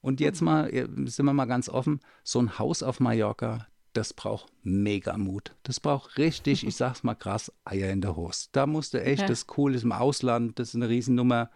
[0.00, 3.66] Und jetzt mal, äh, sind wir mal ganz offen, so ein Haus auf Mallorca,
[3.98, 5.56] das braucht mega Mut.
[5.64, 8.46] Das braucht richtig, ich sag's mal krass, Eier in der Hose.
[8.52, 9.26] Da musst du echt, Ja.
[9.26, 11.50] das ist cool, ist im Ausland, das ist eine Riesennummer.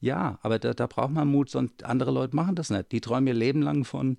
[0.00, 2.90] Ja, aber da, da braucht man Mut, sonst andere Leute machen das nicht.
[2.92, 4.16] Die träumen ihr Leben lang von,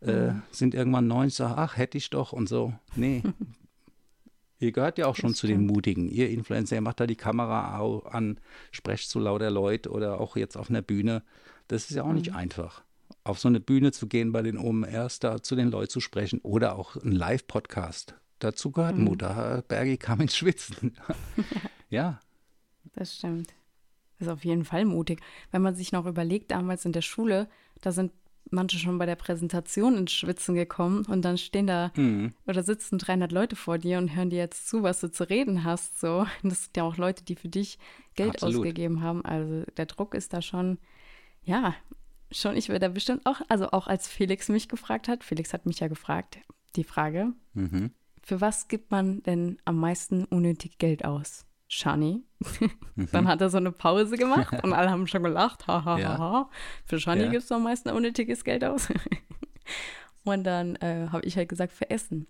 [0.00, 2.74] äh, sind irgendwann 90, sagen, ach, hätte ich doch und so.
[2.94, 3.22] Nee.
[4.58, 5.66] ihr gehört ja auch schon Das zu den.
[5.66, 6.08] Mutigen.
[6.08, 8.38] Ihr Influencer, ihr macht da die Kamera an,
[8.70, 11.22] sprecht zu lauter Leute oder auch jetzt auf einer Bühne.
[11.68, 12.82] Das ist ja auch nicht einfach.
[13.24, 16.40] Auf so eine Bühne zu gehen bei den OMRs, da zu den Leuten zu sprechen
[16.42, 18.14] oder auch ein Live-Podcast.
[18.38, 19.22] Dazu gehört Mut.
[19.22, 20.96] Da Bergi kam ins Schwitzen.
[21.88, 22.20] ja,
[22.94, 23.54] Das stimmt.
[24.18, 25.20] Das ist auf jeden Fall mutig.
[25.50, 27.48] Wenn man sich noch überlegt, damals in der Schule,
[27.82, 28.12] da sind
[28.50, 32.32] manche schon bei der Präsentation ins Schwitzen gekommen und dann stehen da Mhm.
[32.46, 35.64] oder sitzen 300 Leute vor dir und hören dir jetzt zu, was du zu reden
[35.64, 35.98] hast.
[36.00, 37.78] So, Und das sind ja auch Leute, die für dich
[38.14, 38.56] Geld Absolut.
[38.58, 39.24] ausgegeben haben.
[39.24, 40.78] Also der Druck ist da schon,
[41.42, 41.74] ja,
[42.30, 42.56] schon.
[42.56, 45.24] Ich werde da bestimmt auch, also auch als Felix mich gefragt hat.
[45.24, 46.38] Felix hat mich ja gefragt,
[46.76, 47.90] die Frage, Mhm.
[48.22, 51.46] für was gibt man denn am meisten unnötig Geld aus?
[51.68, 52.22] Shani.
[53.12, 55.66] Dann hat er so eine Pause gemacht und alle haben schon gelacht.
[55.66, 56.08] Ha, ha, Ja.
[56.10, 56.50] ha, ha.
[56.84, 57.30] Für Shani Ja.
[57.30, 58.88] gibst du am meisten unnötiges Geld aus.
[60.24, 62.26] und dann äh, habe ich halt gesagt, für Essen.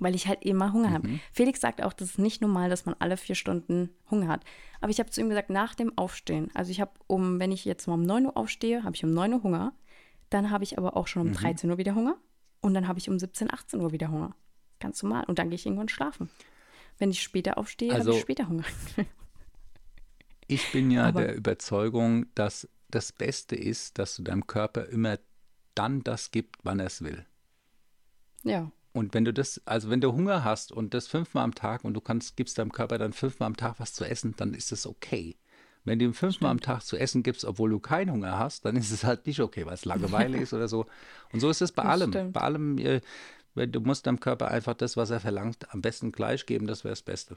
[0.00, 1.08] Weil ich halt immer Hunger habe.
[1.32, 4.44] Felix sagt auch, das ist nicht normal, dass man alle vier Stunden Hunger hat.
[4.80, 7.64] Aber ich habe zu ihm gesagt, nach dem Aufstehen, also ich habe um, wenn ich
[7.64, 9.72] jetzt mal um 9 Uhr aufstehe, habe ich um 9 Uhr Hunger.
[10.30, 12.16] Dann habe ich aber auch schon um 13 Uhr wieder Hunger.
[12.60, 14.34] Und dann habe ich um 17, 18 Uhr wieder Hunger.
[14.80, 15.24] Ganz normal.
[15.26, 16.28] Und dann gehe ich irgendwann schlafen.
[16.98, 18.64] Wenn ich später aufstehe, Also- habe ich später Hunger.
[20.46, 25.18] Ich bin ja Aber- der Überzeugung, dass das Beste ist, dass du deinem Körper immer
[25.74, 27.24] dann das gibt, wann er es will.
[28.42, 28.70] ja.
[28.94, 31.94] Und wenn du das, also wenn du Hunger hast und das fünfmal am Tag und
[31.94, 34.86] du kannst, gibst deinem Körper dann fünfmal am Tag was zu essen, dann ist das
[34.86, 35.36] okay.
[35.84, 38.76] Wenn du ihm fünfmal am Tag zu essen gibst, obwohl du keinen Hunger hast, dann
[38.76, 40.86] ist es halt nicht okay, weil es Langeweile ist oder so.
[41.32, 42.10] Und so ist es bei Das allem.
[42.12, 42.32] stimmt.
[42.34, 43.00] Bei allem, äh,
[43.56, 46.92] du musst deinem Körper einfach das, was er verlangt, am besten gleich geben, das wäre
[46.92, 47.36] das Beste.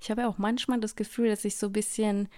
[0.00, 2.28] Ich habe ja auch manchmal das Gefühl, dass ich so ein bisschen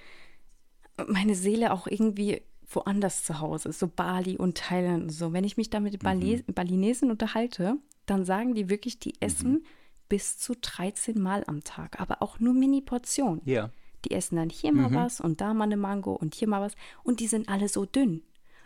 [1.08, 5.32] meine Seele auch irgendwie woanders zu Hause ist, so Bali und Thailand und so.
[5.32, 7.78] Wenn ich mich da mit Bali Balinesen unterhalte,
[8.11, 9.64] dann sagen die wirklich, die essen
[10.09, 13.42] bis zu 13 Mal am Tag, aber auch nur Mini-Portionen.
[13.44, 13.70] Ja.
[14.04, 16.74] Die essen dann hier mal was und da mal eine Mango und hier mal was.
[17.02, 18.22] Und die sind alle so dünn.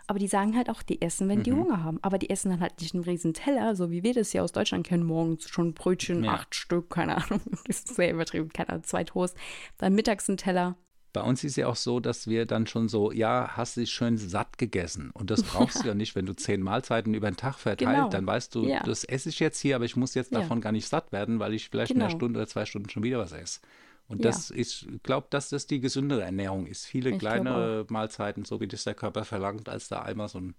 [0.06, 1.42] Aber die sagen halt auch, die essen, wenn Mhm.
[1.44, 1.98] die Hunger haben.
[2.02, 4.52] Aber die essen dann halt nicht einen riesen Teller, so wie wir das hier aus
[4.52, 6.34] Deutschland kennen, morgens schon Brötchen, Ja.
[6.34, 7.40] acht Stück, keine Ahnung.
[7.66, 9.36] Das ist sehr übertrieben, keine Ahnung, zwei Toast.
[9.78, 10.76] Dann mittags ein Teller.
[11.12, 14.16] Bei uns ist ja auch so, dass wir dann schon so, ja, hast dich schön
[14.16, 15.10] satt gegessen.
[15.12, 18.08] Und das brauchst du ja nicht, wenn du zehn Mahlzeiten über den Tag verteilt, Genau.
[18.08, 18.80] dann weißt du, Ja.
[18.82, 20.40] das esse ich jetzt hier, aber ich muss jetzt Ja.
[20.40, 22.18] davon gar nicht satt werden, weil ich vielleicht in einer Genau.
[22.18, 23.60] Stunde oder zwei Stunden schon wieder was esse.
[24.08, 24.30] Und Ja.
[24.30, 26.86] das ist, ich glaube, dass das die gesündere Ernährung ist.
[26.86, 30.54] Viele Ich kleine Mahlzeiten, so wie das der Körper verlangt, als da einmal so ein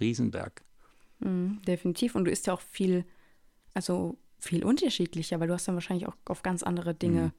[0.00, 0.62] Riesenberg.
[1.20, 2.14] Mhm, definitiv.
[2.14, 3.04] Und du isst ja auch viel,
[3.74, 7.32] also viel unterschiedlicher, weil du hast dann wahrscheinlich auch auf ganz andere Dinge Mhm.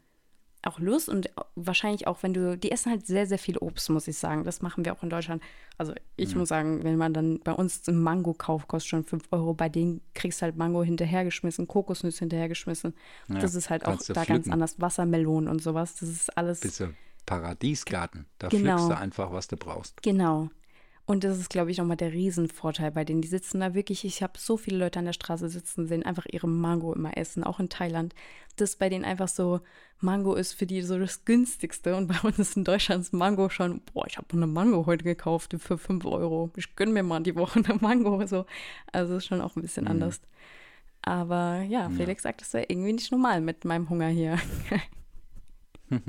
[0.66, 4.08] Auch Lust und wahrscheinlich auch, wenn du, die essen halt sehr, sehr viel Obst, muss
[4.08, 4.44] ich sagen.
[4.44, 5.44] Das machen wir auch in Deutschland.
[5.78, 6.40] Also ich Mhm.
[6.40, 9.54] muss sagen, wenn man dann bei uns ein Mango kauft, kostet schon 5 Euro.
[9.54, 12.94] Bei denen kriegst du halt Mango hinterhergeschmissen, Kokosnüsse hinterhergeschmissen.
[13.28, 14.52] Ja, das ist halt auch da ganz pflücken.
[14.54, 14.80] anders.
[14.80, 15.96] Wassermelonen und sowas.
[15.96, 16.62] Das ist alles.
[16.62, 16.96] Bisschen
[17.26, 18.26] Paradiesgarten.
[18.40, 18.78] Da Genau.
[18.78, 20.02] pflückst du einfach, was du brauchst.
[20.02, 20.50] Genau.
[21.06, 23.22] Und das ist, glaube ich, nochmal der Riesenvorteil bei denen.
[23.22, 26.26] Die sitzen da wirklich, ich habe so viele Leute an der Straße sitzen sehen, einfach
[26.32, 28.16] ihre Mango immer essen, auch in Thailand.
[28.56, 29.60] Das bei denen einfach so,
[30.00, 31.98] Mango ist für die so das günstigste.
[31.98, 35.54] Und bei uns in Deutschland ist Mango schon, boah, ich habe eine Mango heute gekauft
[35.60, 36.52] für 5 Euro.
[36.56, 38.26] Ich gönne mir mal die Woche eine Mango.
[38.26, 38.46] So.
[38.94, 40.22] Also ist schon auch ein bisschen anders.
[41.02, 44.40] Aber ja, Felix sagt, das wäre irgendwie nicht normal mit meinem Hunger hier.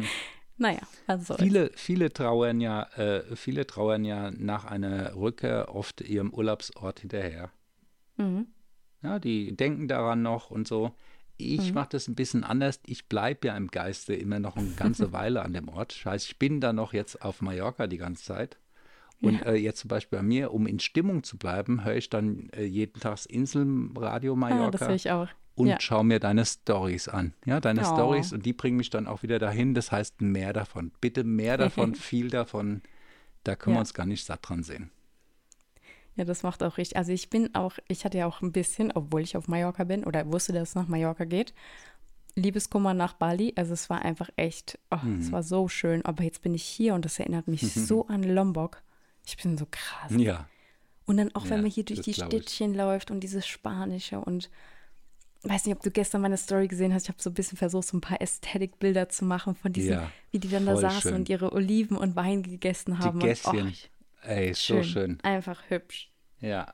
[0.57, 1.35] naja, also.
[1.35, 7.51] Viele, viele trauern ja, äh, viele trauern ja nach einer Rückkehr oft ihrem Urlaubsort hinterher.
[8.17, 8.47] Mhm.
[9.03, 10.93] Ja, die denken daran noch und so.
[11.37, 12.81] Ich mache das ein bisschen anders.
[12.87, 15.93] Ich bleibe ja im Geiste immer noch eine ganze Weile an dem Ort.
[15.93, 18.57] Das heißt, ich bin da noch jetzt auf Mallorca die ganze Zeit.
[19.21, 22.51] Und äh, jetzt zum Beispiel bei mir, um in Stimmung zu bleiben, höre ich dann
[22.51, 25.29] äh, jeden Tag das Inselradio Ah, das Mallorca höre ich auch.
[25.55, 25.81] Und ja.
[25.81, 27.33] schaue mir deine Stories an.
[27.45, 27.95] Ja, deine Oh.
[27.95, 29.75] Stories und die bringen mich dann auch wieder dahin.
[29.75, 30.91] Das heißt, mehr davon.
[31.01, 32.83] Bitte mehr davon, viel davon.
[33.45, 33.81] Da können wir Ja.
[33.81, 34.91] uns gar nicht satt dran sehen.
[36.17, 36.97] Ja, das macht auch richtig.
[36.97, 40.05] Also ich bin auch, ich hatte ja auch ein bisschen, obwohl ich auf Mallorca bin
[40.05, 41.55] oder wusste, dass es nach Mallorca geht,
[42.37, 43.53] Liebeskummer nach Bali.
[43.57, 45.21] Also es war einfach echt, oh, Mhm.
[45.21, 46.05] es war so schön.
[46.05, 48.83] Aber jetzt bin ich hier und das erinnert mich so an Lombok.
[49.27, 50.13] Ich bin so krass.
[50.17, 50.49] Ja.
[51.07, 52.15] Und dann auch, wenn Ja, man hier durch die.
[52.15, 54.51] Städtchen läuft und dieses Spanische und
[55.45, 57.05] weiß nicht, ob du gestern meine Story gesehen hast.
[57.05, 60.11] Ich habe so ein bisschen versucht, so ein paar Ästhetikbilder zu machen von diesen, Ja,
[60.30, 61.14] wie die dann da saßen schön.
[61.14, 63.20] und ihre Oliven und Wein gegessen haben.
[63.20, 63.66] Die Und, Gässchen.
[63.66, 63.90] oh, ich-
[64.22, 65.18] Ey, so schön.
[65.22, 66.11] Einfach hübsch.
[66.40, 66.72] Ja,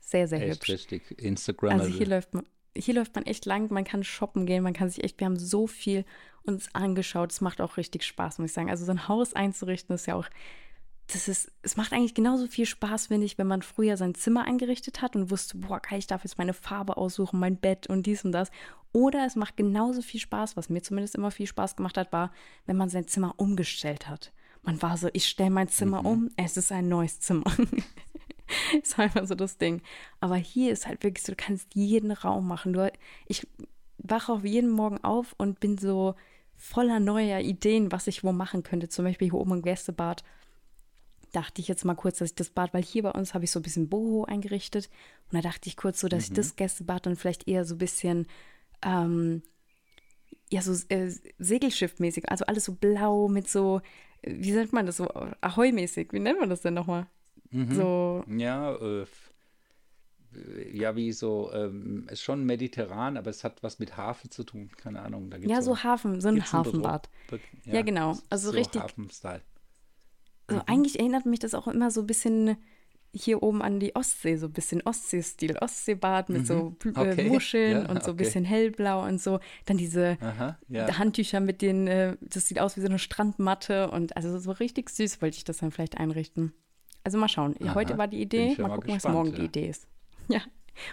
[0.00, 0.68] Sehr, sehr echt hübsch.
[0.70, 1.18] richtig.
[1.18, 1.80] Instagram.
[1.80, 2.44] Also hier läuft man,
[2.76, 5.38] hier läuft man echt lang, man kann shoppen gehen, man kann sich echt, wir haben
[5.38, 6.04] so viel
[6.42, 7.32] uns angeschaut.
[7.32, 8.70] Es macht auch richtig Spaß, muss ich sagen.
[8.70, 10.26] Also so ein Haus einzurichten ist ja auch,
[11.12, 14.44] das ist, es macht eigentlich genauso viel Spaß, finde ich, wenn man früher sein Zimmer
[14.44, 18.06] eingerichtet hat und wusste, boah, geil, ich darf jetzt meine Farbe aussuchen, mein Bett und
[18.06, 18.50] dies und das.
[18.92, 22.32] Oder es macht genauso viel Spaß, was mir zumindest immer viel Spaß gemacht hat, war,
[22.66, 24.32] wenn man sein Zimmer umgestellt hat.
[24.62, 27.50] Man war so, ich stelle mein Zimmer um, es ist ein neues Zimmer.
[28.82, 29.82] ist einfach so das Ding.
[30.20, 32.72] Aber hier ist halt wirklich so, du kannst jeden Raum machen.
[32.72, 32.92] Du,
[33.26, 33.46] ich
[33.98, 36.14] wache auch jeden Morgen auf und bin so
[36.56, 38.88] voller neuer Ideen, was ich wo machen könnte.
[38.88, 40.22] Zum Beispiel hier oben im Gästebad
[41.32, 43.50] dachte ich jetzt mal kurz, dass ich das Bad, weil hier bei uns habe ich
[43.50, 44.88] so ein bisschen Boho eingerichtet.
[45.30, 47.78] Und da dachte ich kurz so, dass ich das Gästebad dann vielleicht eher so ein
[47.78, 48.26] bisschen,
[48.82, 49.42] ähm,
[50.50, 53.80] ja, so äh, Segelschiffmäßig, also alles so blau mit so,
[54.22, 55.08] wie nennt man das so,
[55.40, 57.06] Ahoi-mäßig, wie nennt man das denn nochmal?
[57.52, 59.06] So, Ja, äh,
[60.34, 64.44] äh, ja, wie so, ähm, ist schon mediterran, aber es hat was mit Hafen zu
[64.44, 64.70] tun.
[64.76, 65.30] Keine Ahnung.
[65.30, 67.08] Da gibt's ja, so Hafen, so ein Hafenbad.
[67.28, 68.16] Begriff- Ja, genau.
[68.28, 69.42] Also so richtig- Hafen-Style.
[70.50, 72.56] Also eigentlich erinnert mich das auch immer so ein bisschen
[73.12, 77.28] hier oben an die Ostsee, so ein bisschen Ostsee-Stil, Ostseebad mit so Bl- äh, Okay,
[77.28, 78.24] Muscheln ja, und so ein okay.
[78.24, 79.40] bisschen hellblau und so.
[79.66, 80.96] Dann diese Aha, ja.
[80.98, 84.90] Handtücher mit den, äh, das sieht aus wie so eine Strandmatte und also so richtig
[84.90, 86.52] süß wollte ich das dann vielleicht einrichten.
[87.02, 87.56] Also mal schauen.
[87.62, 89.44] Aha, Heute war die Idee, mal mal gucken, was gespannt, morgen die ja.
[89.44, 89.86] Idee ist.
[90.28, 90.40] Ja.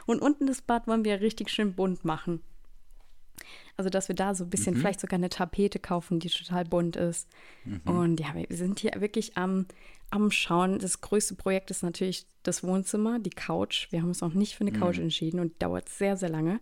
[0.08, 2.41] Und unten das Bad wollen wir richtig schön bunt machen.
[3.78, 4.80] Also, dass wir da so ein bisschen, Mhm.
[4.80, 7.30] vielleicht sogar eine Tapete kaufen, die total bunt ist.
[7.63, 7.82] Mhm.
[7.86, 9.67] Und ja, wir sind hier wirklich am,
[10.09, 10.80] am Schauen.
[10.80, 13.91] Das größte Projekt ist natürlich das Wohnzimmer, die Couch.
[13.91, 14.80] Wir haben uns noch nicht für eine Mhm.
[14.82, 16.59] Couch entschieden und dauert sehr, sehr lange.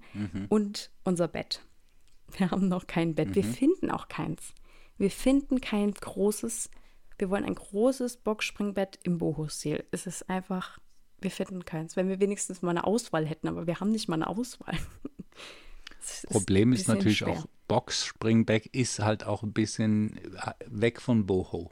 [0.49, 1.61] Und unser Bett.
[2.37, 3.33] Wir haben noch kein Bett.
[3.35, 3.53] Wir Mhm.
[3.53, 4.53] finden auch keins.
[4.97, 6.69] Wir finden kein großes,
[7.17, 9.85] wir wollen ein großes Boxspringbett im Boho-Stil.
[9.91, 10.79] Es ist einfach,
[11.21, 11.95] wir finden keins.
[11.95, 14.77] Wenn wir wenigstens mal eine Auswahl hätten, aber wir haben nicht mal eine Auswahl.
[16.09, 17.29] Ist Problem ist bisschen natürlich schwer.
[17.29, 21.71] auch, Box Springback ist halt auch ein bisschen äh, weg von Boho.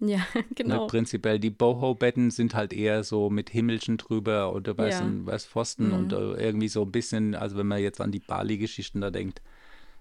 [0.00, 0.86] Ja, Ne, genau.
[0.86, 5.04] prinzipiell, die Boho-Betten sind halt eher so mit Himmelchen drüber oder weiß, Ja.
[5.06, 5.26] Mhm.
[5.26, 9.00] weiß Pfosten und äh, irgendwie so ein bisschen, also wenn man jetzt an die Bali-Geschichten
[9.02, 9.42] da denkt,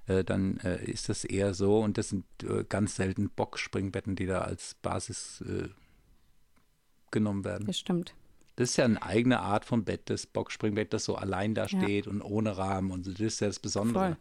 [0.08, 4.26] äh, dann äh, ist das eher so und das sind äh, ganz selten Box-Springbetten, die
[4.26, 5.68] da als Basis äh,
[7.12, 7.68] genommen werden.
[7.68, 8.14] Das stimmt.
[8.60, 11.68] Das ist ja eine eigene Art von Bett, das Boxspringbett, das so allein da Ja.
[11.82, 12.92] steht und ohne Rahmen.
[12.92, 14.08] Und das ist ja das Besondere.
[14.10, 14.18] Voll.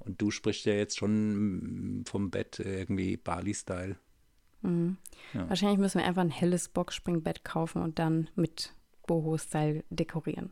[0.00, 3.96] Und du sprichst ja jetzt schon mm, vom Bett irgendwie Bali-Style.
[4.62, 5.48] Ja.
[5.48, 8.74] Wahrscheinlich müssen wir einfach ein helles Boxspringbett kaufen und dann mit
[9.06, 10.50] Boho-Style dekorieren.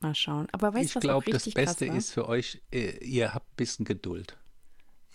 [0.00, 0.48] Mal schauen.
[0.50, 3.46] Aber weißt Ich du, was glaube, auch das Beste ist für euch, äh, ihr habt
[3.52, 4.36] ein bisschen Geduld.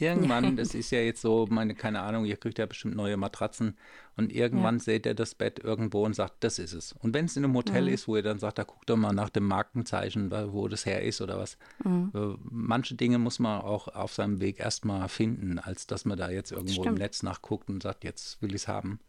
[0.02, 3.78] Irgendwann, das ist ja jetzt so, meine, keine Ahnung, ihr kriegt ja bestimmt neue Matratzen
[4.16, 6.94] und irgendwann seht ihr das Bett irgendwo und sagt, das ist es.
[6.94, 7.88] Und wenn es in einem Hotel Mhm.
[7.90, 11.04] ist, wo ihr dann sagt, da guckt doch mal nach dem Markenzeichen, wo das her
[11.04, 11.58] ist oder was.
[11.84, 12.12] Mhm.
[12.16, 16.30] Äh, Manche Dinge muss man auch auf seinem Weg erstmal finden, als dass man da
[16.30, 16.96] jetzt irgendwo im.
[16.96, 19.00] Netz nachguckt und sagt, jetzt will ich es haben.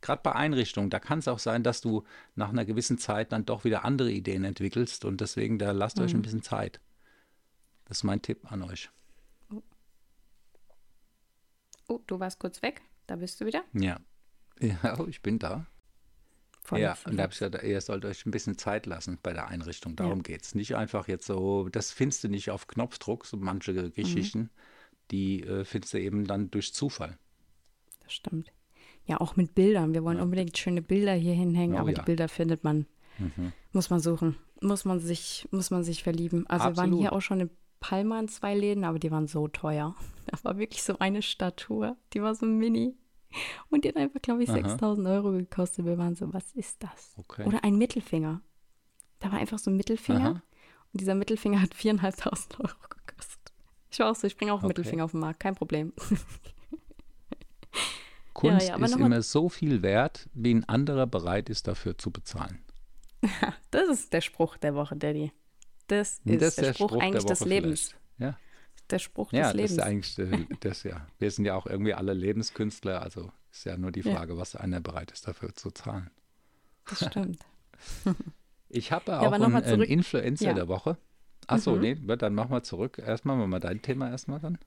[0.00, 3.44] Gerade bei Einrichtungen, da kann es auch sein, dass du nach einer gewissen Zeit dann
[3.46, 6.04] doch wieder andere Ideen entwickelst und deswegen, da lasst Mhm.
[6.04, 6.80] euch ein bisschen Zeit.
[7.84, 8.88] Das ist mein Tipp an euch.
[11.90, 12.82] Oh, du warst kurz weg.
[13.06, 13.64] Da bist du wieder.
[13.74, 13.98] Ja.
[14.62, 15.66] Ja, oh, ich bin da.
[16.62, 19.32] Voll ja, und da habe ich gesagt, ihr sollt euch ein bisschen Zeit lassen bei
[19.32, 19.96] der Einrichtung.
[19.96, 20.22] Darum Ja.
[20.22, 20.54] geht es.
[20.54, 23.92] Nicht einfach jetzt so, das findest du nicht auf Knopfdruck, so manche Mhm.
[23.94, 24.50] Geschichten,
[25.10, 27.16] die äh, findest du eben dann durch Zufall.
[28.00, 28.52] Das stimmt.
[29.06, 29.94] Ja, auch mit Bildern.
[29.94, 31.94] Wir wollen unbedingt schöne Bilder hier hinhängen, Oh aber ja.
[31.98, 32.84] die Bilder findet man,
[33.72, 34.36] muss man suchen.
[34.60, 36.46] Muss man sich, muss man sich verlieben.
[36.48, 37.00] Also wir waren Absolut.
[37.00, 37.50] hier auch schon in
[37.80, 39.94] Palma in zwei Läden, aber die waren so teuer.
[40.26, 42.94] Da war wirklich so eine Statue, die war so mini.
[43.68, 44.68] Und die hat einfach, glaube ich, Aha.
[44.68, 45.84] 6000 Euro gekostet.
[45.84, 47.14] Wir waren so, was ist das?
[47.16, 47.44] Okay.
[47.46, 48.40] Oder ein Mittelfinger.
[49.18, 50.20] Da war einfach so ein Mittelfinger.
[50.20, 50.42] Aha.
[50.92, 53.52] Und dieser Mittelfinger hat 4.500 Euro gekostet.
[53.90, 54.68] Ich war auch so, ich bringe auch Okay.
[54.68, 55.92] Mittelfinger auf den Markt, kein Problem.
[58.32, 62.10] Kunst ja, aber ist immer so viel wert, wie ein anderer bereit ist, dafür zu
[62.10, 62.60] bezahlen.
[63.70, 65.32] Das ist der Spruch der Woche, Daddy.
[65.90, 67.94] Das ist, das der, Spruch, eigentlich des Lebens.
[68.16, 68.34] vielleicht.
[68.34, 68.38] Ja,
[68.90, 69.72] Der Spruch ja des das Lebens.
[69.72, 70.18] ist eigentlich
[70.50, 71.06] äh, das ja.
[71.18, 74.14] Wir sind ja auch irgendwie alle Lebenskünstler, also ist ja nur die Ja.
[74.14, 76.10] Frage, was einer bereit ist, dafür zu zahlen.
[76.88, 77.40] Das stimmt.
[78.72, 80.52] Ich habe aber auch mal einen, einen zurück- Influencer Ja.
[80.52, 80.96] der Woche.
[81.48, 81.80] Achso, Mhm.
[81.80, 82.98] nee, dann machen wir zurück.
[83.04, 84.58] Erstmal machen wir dein Thema erstmal dann.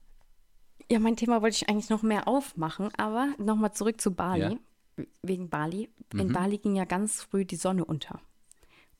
[0.90, 4.58] Ja, mein Thema wollte ich eigentlich noch mehr aufmachen, aber nochmal zurück zu Bali.
[4.98, 5.04] Ja.
[5.22, 5.88] Wegen Bali.
[6.12, 6.20] Mhm.
[6.20, 8.20] In Bali ging ja ganz früh die Sonne unter.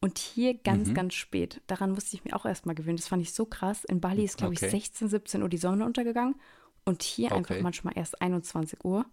[0.04, 0.94] Und hier ganz, Mhm.
[0.94, 1.62] ganz spät.
[1.66, 2.98] Daran musste ich mir auch erstmal gewöhnen.
[2.98, 3.84] Das fand ich so krass.
[3.84, 4.66] In Bali ist, glaube Okay.
[4.66, 6.34] ich, 16, 17 Uhr die Sonne untergegangen.
[6.84, 7.62] Und hier einfach Okay.
[7.62, 9.06] manchmal erst 21 Uhr.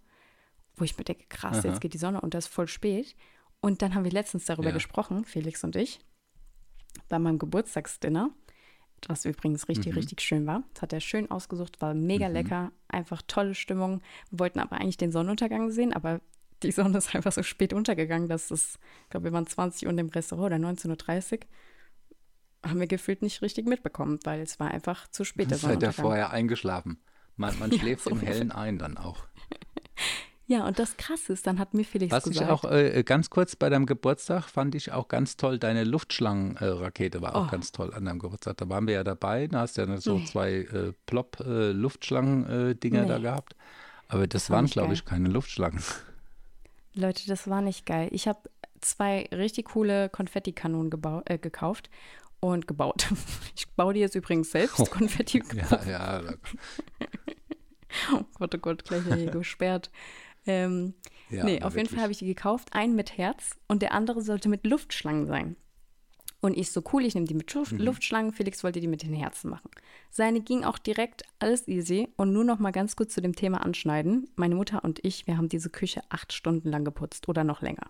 [0.76, 1.68] Wo ich mir denke, krass, Aha.
[1.68, 3.14] jetzt geht die Sonne unter, ist voll spät.
[3.60, 4.74] Und dann haben wir letztens darüber Ja.
[4.74, 6.00] gesprochen, Felix und ich,
[7.08, 8.30] bei meinem Geburtstagsdinner.
[9.08, 9.98] Was übrigens richtig, Mhm.
[9.98, 10.62] richtig schön war.
[10.74, 14.00] Das hat er schön ausgesucht, war mega lecker, einfach tolle Stimmung.
[14.30, 16.20] Wir wollten aber eigentlich den Sonnenuntergang sehen, aber
[16.62, 19.90] die Sonne ist einfach so spät untergegangen, dass es, ich glaube, wir waren 20 Uhr
[19.90, 21.38] in dem Restaurant oder 19.30 Uhr.
[22.70, 25.68] Haben wir gefühlt nicht richtig mitbekommen, weil es war einfach zu spät, der Seid ihr
[25.74, 26.04] Sonnenuntergang.
[26.04, 26.98] vorher eingeschlafen?
[27.36, 28.34] Man, man Ja, schläft so im ungefähr.
[28.36, 29.24] Hellen ein dann auch.
[30.46, 33.30] Ja, und das Krasse ist, dann hat mir Felix Was ich gesagt, auch äh, ganz
[33.30, 37.50] kurz bei deinem Geburtstag fand ich auch ganz toll, deine Luftschlangenrakete war auch Oh.
[37.50, 38.56] ganz toll an deinem Geburtstag.
[38.58, 40.24] Da waren wir ja dabei, da hast du ja so Nee.
[40.26, 43.22] zwei äh, Plop-Luftschlangen-Dinger da Nee.
[43.22, 43.56] gehabt.
[44.08, 45.82] Aber das, Das war waren, glaube ich, keine Luftschlangen.
[46.94, 48.08] Leute, das war nicht geil.
[48.12, 48.40] Ich habe
[48.80, 50.92] zwei richtig coole Konfettikanonen
[51.26, 51.90] äh, gekauft
[52.40, 53.06] und gebaut.
[53.56, 54.84] Ich baue die jetzt übrigens selbst, Oh.
[54.84, 55.42] Konfetti.
[55.54, 56.22] Ja, ja.
[58.12, 59.90] Oh Gott, oh Gott, gleich hier gesperrt.
[60.46, 60.94] Ähm,
[61.28, 62.70] ja nee, auf jeden Fall habe ich die gekauft.
[62.72, 65.56] Einen mit Herz und der andere sollte mit Luftschlangen sein.
[66.42, 67.78] Und ich so, cool, ich nehme die mit Luft, Mhm.
[67.78, 68.32] Luftschlangen.
[68.32, 69.70] Felix wollte die mit den Herzen machen.
[70.10, 72.08] Seine ging auch direkt alles easy.
[72.16, 74.28] Und nur noch mal ganz kurz zu dem Thema anschneiden.
[74.36, 77.86] Meine Mutter und ich, wir haben diese Küche acht Stunden lang geputzt oder noch länger.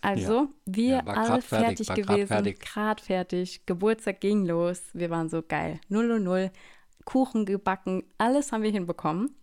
[0.00, 5.42] Also, wir Ja, alle fertig, fertig, gewesen, grad fertig, Geburtstag ging los, wir waren so
[5.42, 5.80] geil.
[5.88, 6.50] 000,
[7.06, 9.34] Kuchen gebacken, alles haben wir hinbekommen.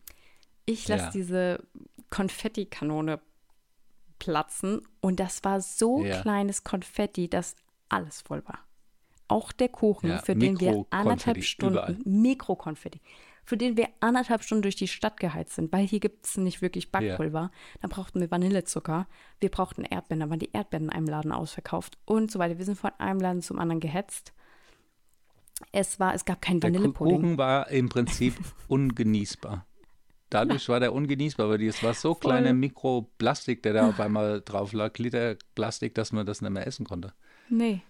[0.65, 1.09] Ich lasse Ja.
[1.11, 1.63] diese
[2.11, 3.19] Konfettikanone
[4.19, 6.21] platzen und das war so Ja.
[6.21, 7.55] kleines Konfetti, dass
[7.91, 8.59] alles voll war.
[9.27, 11.97] auch der Kuchen, Ja, für den wir anderthalb Stunden, überall.
[12.03, 12.99] Mikrokonfetti,
[13.45, 16.61] für den wir anderthalb Stunden durch die Stadt geheizt sind, weil hier gibt es nicht
[16.61, 17.49] wirklich Backpulver.
[17.81, 19.07] Dann brauchten wir Vanillezucker,
[19.39, 22.57] wir brauchten Erdbeeren, dann waren die Erdbeeren in einem Laden ausverkauft und so weiter.
[22.57, 24.33] Wir sind von einem Laden zum anderen gehetzt.
[25.71, 27.15] Es war, es gab keinen Der Vanillepudding.
[27.15, 28.33] Kuchen war im Prinzip
[28.67, 29.65] ungenießbar.
[30.29, 34.71] Dadurch war der ungenießbar, weil es war so kleine Mikroplastik, der da auf einmal drauf
[34.73, 37.13] lag, Literplastik, dass man das nicht mehr essen konnte.
[37.49, 37.81] Nee.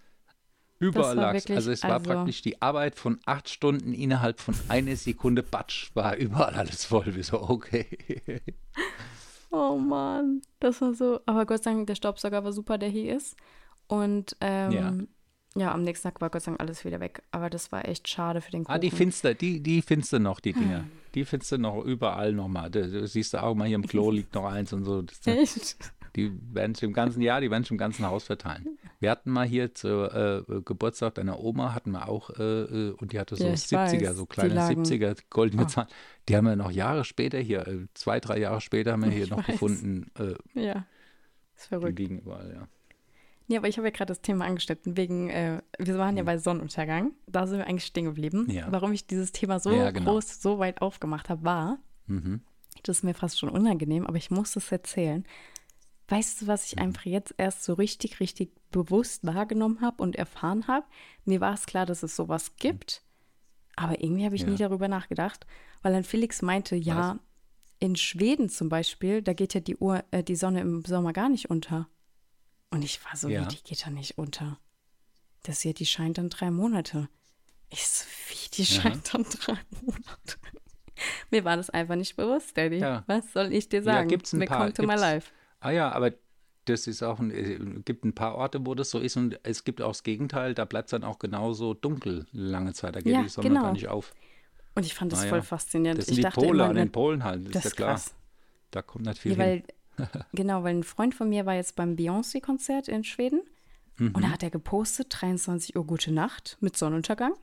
[0.80, 1.47] Überall lag es.
[1.49, 5.91] Also es war also- praktisch die Arbeit von acht Stunden innerhalb von einer Sekunde Batsch,
[5.93, 7.16] war überall alles voll.
[7.16, 7.86] Wie so, okay.
[9.54, 11.20] Oh Mann, das war so.
[11.26, 13.36] Aber Gott sei Dank, der Staubsauger war super, der hier ist.
[13.88, 14.93] Und ähm, Ja.
[15.56, 15.74] ja.
[15.74, 17.22] am nächsten Tag war Gott sei Dank alles wieder weg.
[17.32, 18.74] Aber das war echt schade für den Kuchen.
[18.74, 20.86] Ah, die Finster, die, die findest du noch, die Dinger.
[21.16, 22.72] Die findest du noch überall nochmal.
[22.72, 25.02] Du, du siehst auch mal hier im Klo liegt noch eins und so.
[25.02, 25.76] Das, Echt?
[26.16, 28.78] Die werden sich im ganzen Jahr, die werden sich im ganzen Haus verteilen.
[28.99, 33.14] Wir hatten mal hier zu äh, Geburtstag deiner Oma, hatten wir auch, äh, äh, und
[33.14, 34.16] die hatte so Ja, ich 70er, weiß.
[34.18, 35.68] so Die kleine lagen- 70er goldene Ah.
[35.68, 35.88] Zahlen.
[36.30, 39.24] Die haben wir noch Jahre später hier, äh, zwei, drei Jahre später haben wir hier
[39.26, 39.45] Ich noch weiß.
[39.47, 40.12] gefunden.
[40.20, 40.86] Äh, Ja.
[41.55, 41.99] Ist die verrückt.
[41.99, 42.68] liegen überall, ja.
[43.47, 46.38] Nee, aber ich habe ja gerade das Thema angeschnitten, wegen, äh, wir waren ja bei
[46.38, 47.12] Sonnenuntergang.
[47.28, 48.47] Da sind wir eigentlich stehen geblieben.
[48.47, 48.53] Hm.
[48.55, 48.68] Ja.
[48.72, 50.12] Warum ich dieses Thema so Ja, genau.
[50.14, 52.41] groß, so weit aufgemacht habe, war, Mhm.
[52.84, 55.26] das ist mir fast schon unangenehm, aber ich muss es erzählen.
[56.12, 56.82] Weißt du, was ich Mhm.
[56.84, 60.86] einfach jetzt erst so richtig, richtig bewusst wahrgenommen habe und erfahren habe?
[61.24, 63.01] Mir war es klar, dass es sowas gibt,
[63.78, 64.47] aber irgendwie habe ich Ja.
[64.49, 65.45] nie darüber nachgedacht,
[65.82, 67.18] weil dann Felix meinte, ja,
[67.80, 71.30] in Schweden zum Beispiel, da geht ja die, Uhr, äh, die Sonne im Sommer gar
[71.30, 71.88] nicht unter.
[72.72, 73.43] Und ich war so, Ja.
[73.43, 74.59] wie, die geht da nicht unter.
[75.43, 77.07] Das hier, die scheint dann drei Monate.
[77.70, 78.82] Ich so, wie, die Ja.
[78.82, 80.38] scheint dann drei Monate.
[81.32, 82.78] Mir war das einfach nicht bewusst, Daddy.
[82.80, 83.03] Ja.
[83.07, 84.09] Was soll ich dir Ja, sagen?
[84.09, 85.32] gibt's ein Welcome paar- to my gibt's- life.
[85.62, 86.12] Ah ja, aber
[86.66, 89.64] das ist auch, ein, es gibt ein paar Orte, wo das so ist und es
[89.64, 93.14] gibt auch das Gegenteil, da bleibt es dann auch genauso dunkel lange Zeit, da geht
[93.14, 93.64] Ja, die Sonne genau.
[93.64, 94.14] gar nicht auf.
[94.76, 95.43] Und ich fand das Ah, voll ja.
[95.43, 95.99] faszinierend.
[95.99, 97.76] Das sind ich die dachte Pole an ne- den Polen halt, ist das ja ist
[97.78, 97.89] klar.
[97.95, 98.16] krass.
[98.72, 99.64] Da kommt nicht viel Ja, hin.
[99.97, 103.41] weil, genau, weil ein Freund von mir war jetzt beim Beyoncé-Konzert in Schweden
[103.97, 104.12] Mhm.
[104.16, 107.34] und da hat er gepostet, 23 Uhr gute Nacht mit Sonnenuntergang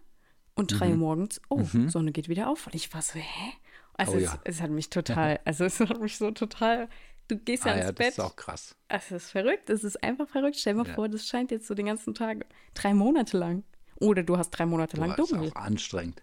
[0.54, 1.00] und 3 Uhr Mhm.
[1.00, 2.66] morgens, oh, Sonne geht wieder auf.
[2.66, 3.52] Und ich war so, hä?
[3.94, 4.38] Also Oh es, ja.
[4.44, 6.88] es hat mich total, also es hat mich so total,
[7.28, 8.08] du gehst ja Ah ins ja, das Bett.
[8.08, 8.74] ist auch krass.
[8.88, 10.56] Es ist verrückt, es ist einfach verrückt.
[10.56, 10.94] Stell dir mal Ja.
[10.94, 13.64] vor, das scheint jetzt so den ganzen Tag, drei Monate lang.
[14.00, 15.50] Oder du hast drei Monate lang Boah, ist dunkel.
[15.50, 16.22] auch anstrengend.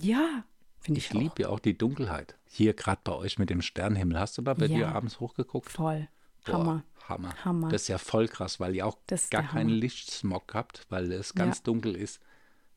[0.00, 0.44] Ja,
[0.80, 2.36] finde ich, Ich liebe ja auch die Dunkelheit.
[2.46, 4.18] Hier gerade bei euch mit dem Sternenhimmel.
[4.18, 4.76] Hast du mal bei Ja.
[4.76, 5.70] dir abends hochgeguckt?
[5.70, 6.08] Voll.
[6.44, 6.84] Boah, Hammer.
[7.08, 7.34] Hammer.
[7.44, 7.68] Hammer.
[7.70, 9.70] Das ist ja voll krass, weil ihr auch Das ist gar keinen.
[9.70, 11.58] Lichtsmog habt, weil es ganz.
[11.60, 11.64] Mhm.
[11.64, 12.20] dunkel ist.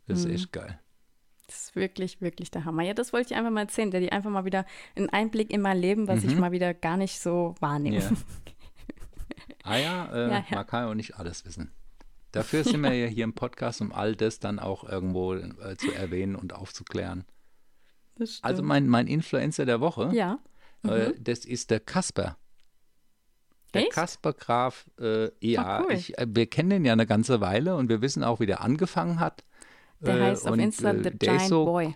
[0.08, 0.80] Das ist echt geil.
[1.52, 2.84] Das ist wirklich, wirklich der Hammer.
[2.84, 5.60] Ja, das wollte ich einfach mal erzählen, der die einfach mal wieder einen Einblick in
[5.60, 7.98] mein Leben, was ich mal wieder gar nicht so wahrnehme.
[7.98, 8.04] Mhm.
[8.04, 8.12] Ja.
[9.64, 10.56] Ah ja, äh, Ja, ja.
[10.56, 11.72] man kann ja auch nicht alles wissen.
[12.32, 15.92] Dafür sind wir ja hier im Podcast, um all das dann auch irgendwo äh, zu
[15.92, 17.26] erwähnen und aufzuklären.
[18.42, 20.40] Also mein, mein Influencer der Woche, ja.
[20.84, 22.38] äh, das ist der Kasper.
[23.76, 23.92] Der Echt?
[23.92, 25.94] Kasper Graf, äh, ja, Ah, cool.
[25.94, 28.62] ich, äh, wir kennen den ja eine ganze Weile und wir wissen auch, wie der
[28.62, 29.44] angefangen hat.
[30.02, 31.96] Der Äh, heißt auf und, Insta äh, The Giant so, Boy.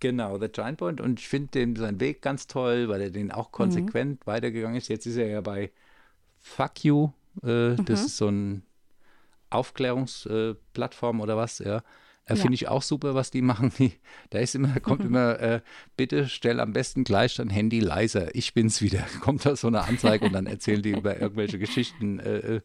[0.00, 0.94] Genau, The Giant Boy.
[1.00, 4.88] Und ich finde den seinen Weg ganz toll, weil er den auch konsequent weitergegangen ist.
[4.88, 5.72] Jetzt ist er ja bei
[6.40, 7.10] Fuck You.
[7.42, 8.64] Äh, Das ist so ein
[9.50, 11.78] Aufklärungsplattform oder was, ja.
[12.26, 12.36] Äh, Ja.
[12.36, 13.70] Finde ich auch super, was die machen.
[13.78, 13.92] Die,
[14.30, 15.60] da ist immer, kommt immer, äh,
[15.96, 18.34] bitte stell am besten gleich dein Handy leiser.
[18.34, 19.04] Ich bin's wieder.
[19.20, 22.60] Kommt da so eine Anzeige und dann erzählen die über irgendwelche Geschichten, äh, äh,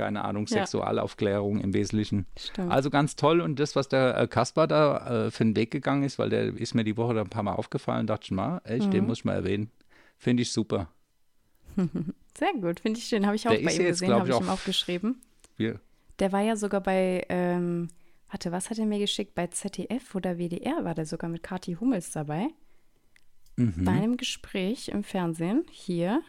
[0.00, 0.58] keine Ahnung, Ja.
[0.58, 2.26] Sexualaufklärung im Wesentlichen.
[2.38, 2.72] Stimmt.
[2.72, 6.02] Also ganz toll und das, was der äh, Kaspar da äh, für den Weg gegangen
[6.02, 8.60] ist, weil der ist mir die Woche da ein paar Mal aufgefallen, dachte ich mal,
[8.64, 8.90] echt, Mhm.
[8.92, 9.70] den muss ich mal erwähnen.
[10.16, 10.88] Finde ich super.
[12.38, 13.26] Sehr gut, finde ich schön.
[13.26, 15.20] Habe ich auch Der bei ihm jetzt, gesehen, habe ich, ich ihm auch- geschrieben.
[15.56, 15.78] Wir,
[16.18, 17.88] Der war ja sogar bei, ähm,
[18.30, 19.34] warte, was hat er mir geschickt?
[19.34, 22.48] Bei ZDF oder WDR war der sogar mit Kathi Hummels dabei.
[23.56, 23.84] Mhm.
[23.84, 26.22] Bei einem Gespräch im Fernsehen hier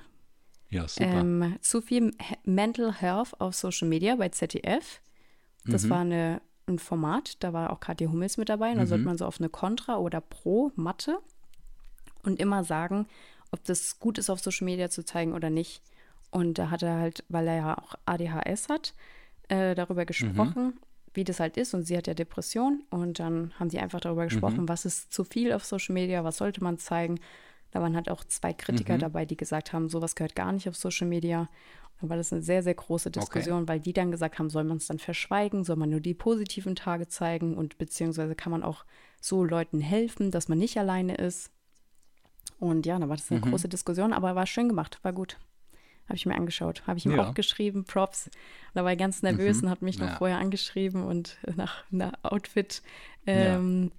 [0.72, 1.20] ja, super.
[1.22, 2.12] Ähm, zu viel
[2.44, 5.02] Mental Health auf Social Media bei ZDF.
[5.66, 5.90] Das Mhm.
[5.90, 8.72] war eine, ein Format, da war auch Katja Hummels mit dabei.
[8.72, 8.88] Und da Mhm.
[8.88, 11.20] sollte man so auf eine Contra- oder Pro-Matte
[12.24, 13.08] und immer sagen,
[13.52, 15.82] ob das gut ist, auf Social Media zu zeigen oder nicht.
[16.32, 18.94] Und da hat er halt, weil er ja auch ADHS hat,
[19.50, 20.80] äh, darüber gesprochen,
[21.14, 21.74] wie das halt ist.
[21.74, 22.84] Und sie hat ja Depression.
[22.90, 26.38] Und dann haben die einfach darüber gesprochen, was ist zu viel auf Social Media, was
[26.38, 27.20] sollte man zeigen.
[27.72, 30.76] Da waren halt auch zwei Kritiker dabei, die gesagt haben, sowas gehört gar nicht auf
[30.76, 31.50] Social Media.
[32.02, 34.78] Und war das eine sehr, sehr große Diskussion, weil die dann gesagt haben, soll man
[34.78, 38.86] es dann verschweigen, soll man nur die positiven Tage zeigen und beziehungsweise kann man auch
[39.22, 41.52] so Leuten helfen, dass man nicht alleine ist.
[42.60, 45.38] Und ja, da war das eine große Diskussion, aber war schön gemacht, war gut.
[46.08, 46.84] Habe ich mir angeschaut.
[46.88, 47.30] Habe ich ihm Ja.
[47.30, 48.30] auch geschrieben, Props.
[48.74, 49.64] Da war er ganz nervös Mhm.
[49.66, 50.18] und hat mich noch Ja.
[50.18, 52.82] vorher angeschrieben und nach einer Outfit
[53.28, 53.92] ähm,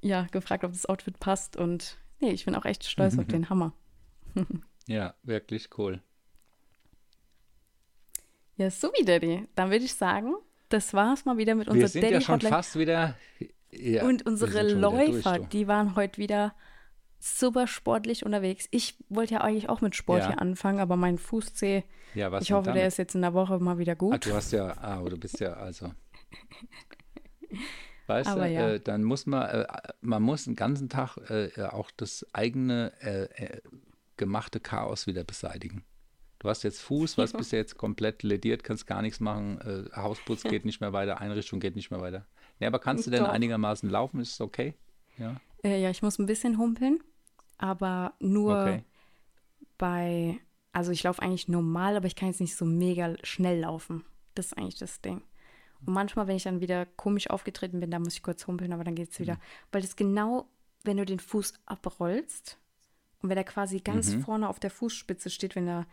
[0.00, 0.26] ja.
[0.30, 1.56] gefragt, ob das Outfit passt.
[1.56, 3.72] Und nee, ich bin auch echt stolz auf den Hammer.
[4.86, 6.00] Ja, wirklich cool.
[8.56, 9.46] Ja, so wie Daddy.
[9.54, 10.34] Dann würde ich sagen,
[10.68, 12.54] das war es mal wieder mit Wir unserer sind Daddy ja schon Hotline.
[12.54, 13.16] fast wieder.
[13.72, 15.46] Ja, und wir unsere sind durch, Läufer, du.
[15.46, 16.54] die waren heute wieder
[17.18, 18.66] super sportlich unterwegs.
[18.70, 20.28] Ich wollte ja eigentlich auch mit Sport Ja.
[20.28, 22.88] hier anfangen, aber mein Fußzeh, Ja, was ich hoffe, der damit?
[22.88, 24.26] ist jetzt in der Woche mal wieder Ah, gut.
[24.26, 25.92] du hast ja, ah, du bist ja also.
[28.10, 28.68] Weißt Aber du, ja.
[28.70, 29.66] äh, dann muss man, äh,
[30.00, 33.60] man muss den ganzen Tag äh, auch das eigene äh, äh,
[34.16, 35.84] gemachte Chaos wieder beseitigen.
[36.40, 40.42] Du hast jetzt Fuß, was bist jetzt komplett lediert, kannst gar nichts machen, äh, Hausputz
[40.42, 42.26] geht nicht mehr weiter, Einrichtung geht nicht mehr weiter.
[42.58, 43.30] Nee, aber kannst du denn Doch.
[43.30, 44.18] einigermaßen laufen?
[44.20, 44.74] Ist es okay?
[45.16, 46.98] Ja, Äh, ja, ich muss ein bisschen humpeln,
[47.58, 48.84] aber nur okay.
[49.78, 50.40] bei,
[50.72, 54.04] also ich laufe eigentlich normal, aber ich kann jetzt nicht so mega schnell laufen.
[54.34, 55.22] Das ist eigentlich das Ding.
[55.86, 58.84] Und manchmal, wenn ich dann wieder komisch aufgetreten bin, da muss ich kurz humpeln, aber
[58.84, 59.34] dann geht es wieder.
[59.34, 59.40] Mhm.
[59.72, 60.46] Weil das genau,
[60.84, 62.58] wenn du den Fuß abrollst
[63.22, 64.22] und wenn er quasi ganz Mhm.
[64.22, 65.86] vorne auf der Fußspitze steht, wenn er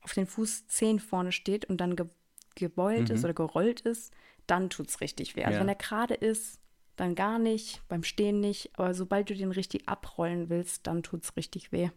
[0.00, 2.06] auf den Fußzehen vorne steht und dann ge
[2.54, 4.12] gebeult ist oder gerollt ist,
[4.48, 5.44] dann tut es richtig weh.
[5.44, 5.54] Also Mhm.
[5.54, 5.60] Ja.
[5.60, 6.58] wenn er gerade ist,
[6.96, 11.22] dann gar nicht, beim Stehen nicht, aber sobald du den richtig abrollen willst, dann tut
[11.22, 11.90] es richtig weh.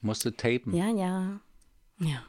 [0.00, 0.72] Musst du tapen.
[0.76, 1.40] Ja, ja.
[1.98, 2.24] Ja.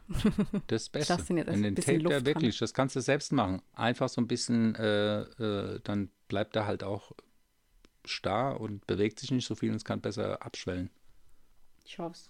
[0.68, 1.24] Das ist das Beste.
[1.26, 3.61] den jetzt ein den Tape, Luft wirklich, das kannst du selbst machen.
[3.74, 7.11] Einfach so ein bisschen, äh, äh, dann bleibt er halt auch
[8.05, 10.89] starr und bewegt sich nicht so viel und es kann besser abschwellen.
[11.84, 12.30] Ich hoffe es.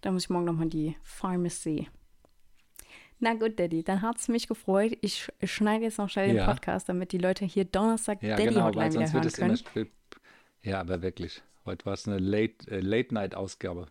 [0.00, 1.88] Da muss ich morgen nochmal die Pharmacy.
[3.18, 4.96] Na gut, Daddy, dann hat es mich gefreut.
[5.02, 6.46] Ich sch- schneide jetzt noch schnell den Ja.
[6.46, 9.36] Podcast, damit die Leute hier Donnerstag Ja, Daddy genau, Hotline wieder hören immer.
[9.36, 9.54] können.
[9.60, 9.90] sp-
[10.62, 11.42] Ja, aber wirklich.
[11.66, 13.88] Heute war es eine Late, äh, Late Night Ausgabe.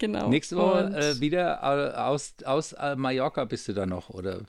[0.00, 0.28] Genau.
[0.28, 4.40] Nächste Woche äh, wieder äh, aus, aus äh, Mallorca bist du dann noch, oder?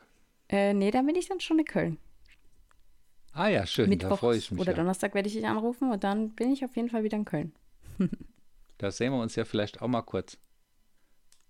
[0.50, 1.98] äh, nee, dann bin ich dann schon in Köln.
[3.34, 4.60] Ah ja, schön, da Mittwoch freue ich mich.
[4.60, 4.78] oder Ja.
[4.78, 7.54] Donnerstag werde ich dich anrufen und dann bin ich auf jeden Fall wieder in Köln.
[8.78, 10.40] Da sehen wir uns ja vielleicht auch mal kurz.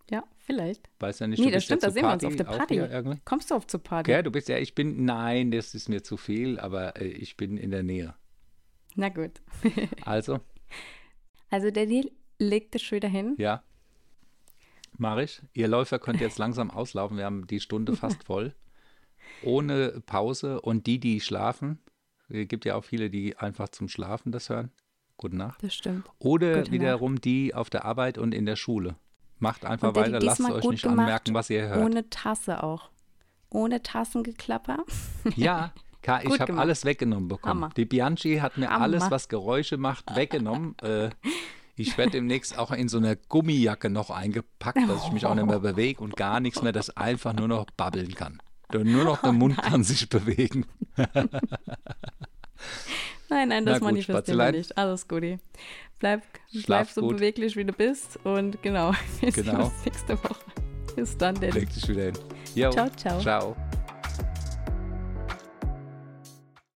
[0.10, 0.90] Ja, vielleicht.
[1.00, 3.20] Weiß ja nicht, Nee, du das ja stimmt, da sehen wir uns auf der Party.
[3.24, 4.12] Kommst du auf zur Party?
[4.12, 7.38] Ja, du bist ja, ich bin, nein, das ist mir zu viel, aber äh, ich
[7.38, 8.16] bin in der Nähe.
[8.96, 9.40] Na gut.
[10.06, 10.42] Also,
[11.50, 13.36] Also Daddy legt es schon wieder hin.
[13.38, 13.64] ja,
[14.98, 15.42] mache ich.
[15.54, 17.18] Ihr Läufer könnt jetzt langsam auslaufen.
[17.18, 18.54] Wir haben die Stunde fast voll.
[19.44, 20.62] Ohne Pause.
[20.62, 21.80] Und die, die schlafen,
[22.30, 24.72] es gibt ja auch viele, die einfach zum Schlafen das hören.
[25.18, 25.64] Gute Nacht.
[25.64, 26.06] Das stimmt.
[26.20, 28.96] Oder Gute wiederum die auf der Arbeit und in der Schule.
[29.40, 31.84] Macht einfach Und weiter, lasst euch nicht anmerken, was ihr hört.
[31.86, 32.90] Ohne Tasse auch.
[33.50, 34.86] Ohne Tassengeklapper.
[35.36, 37.64] Ja, Ka, ich habe alles weggenommen bekommen.
[37.64, 37.74] Hammer.
[37.76, 38.84] Die Bianchi hat mir Hammer.
[38.84, 40.76] alles, was Geräusche macht, weggenommen.
[40.82, 41.10] äh,
[41.82, 45.46] ich werde demnächst auch in so einer Gummijacke noch eingepackt, dass ich mich auch nicht
[45.48, 48.42] mehr bewege und gar nichts mehr, das einfach nur noch babbeln kann.
[48.74, 50.66] Nur noch Oh der Mund kann sich bewegen.
[53.30, 54.78] Nein, nein, das manifestieren wir nicht.
[54.78, 55.40] Alles Guti.
[56.00, 56.22] Bleib,
[56.66, 57.18] bleib so gut.
[57.18, 58.20] beweglich, wie du bist.
[58.26, 59.66] Und genau, wir sehen Genau.
[59.66, 60.36] uns nächste Woche.
[60.96, 61.60] Bis dann, Daddy.
[61.60, 62.14] Leg dich wieder hin.
[62.56, 63.20] Jo, Ciao, ciao.
[63.22, 63.81] Ciao.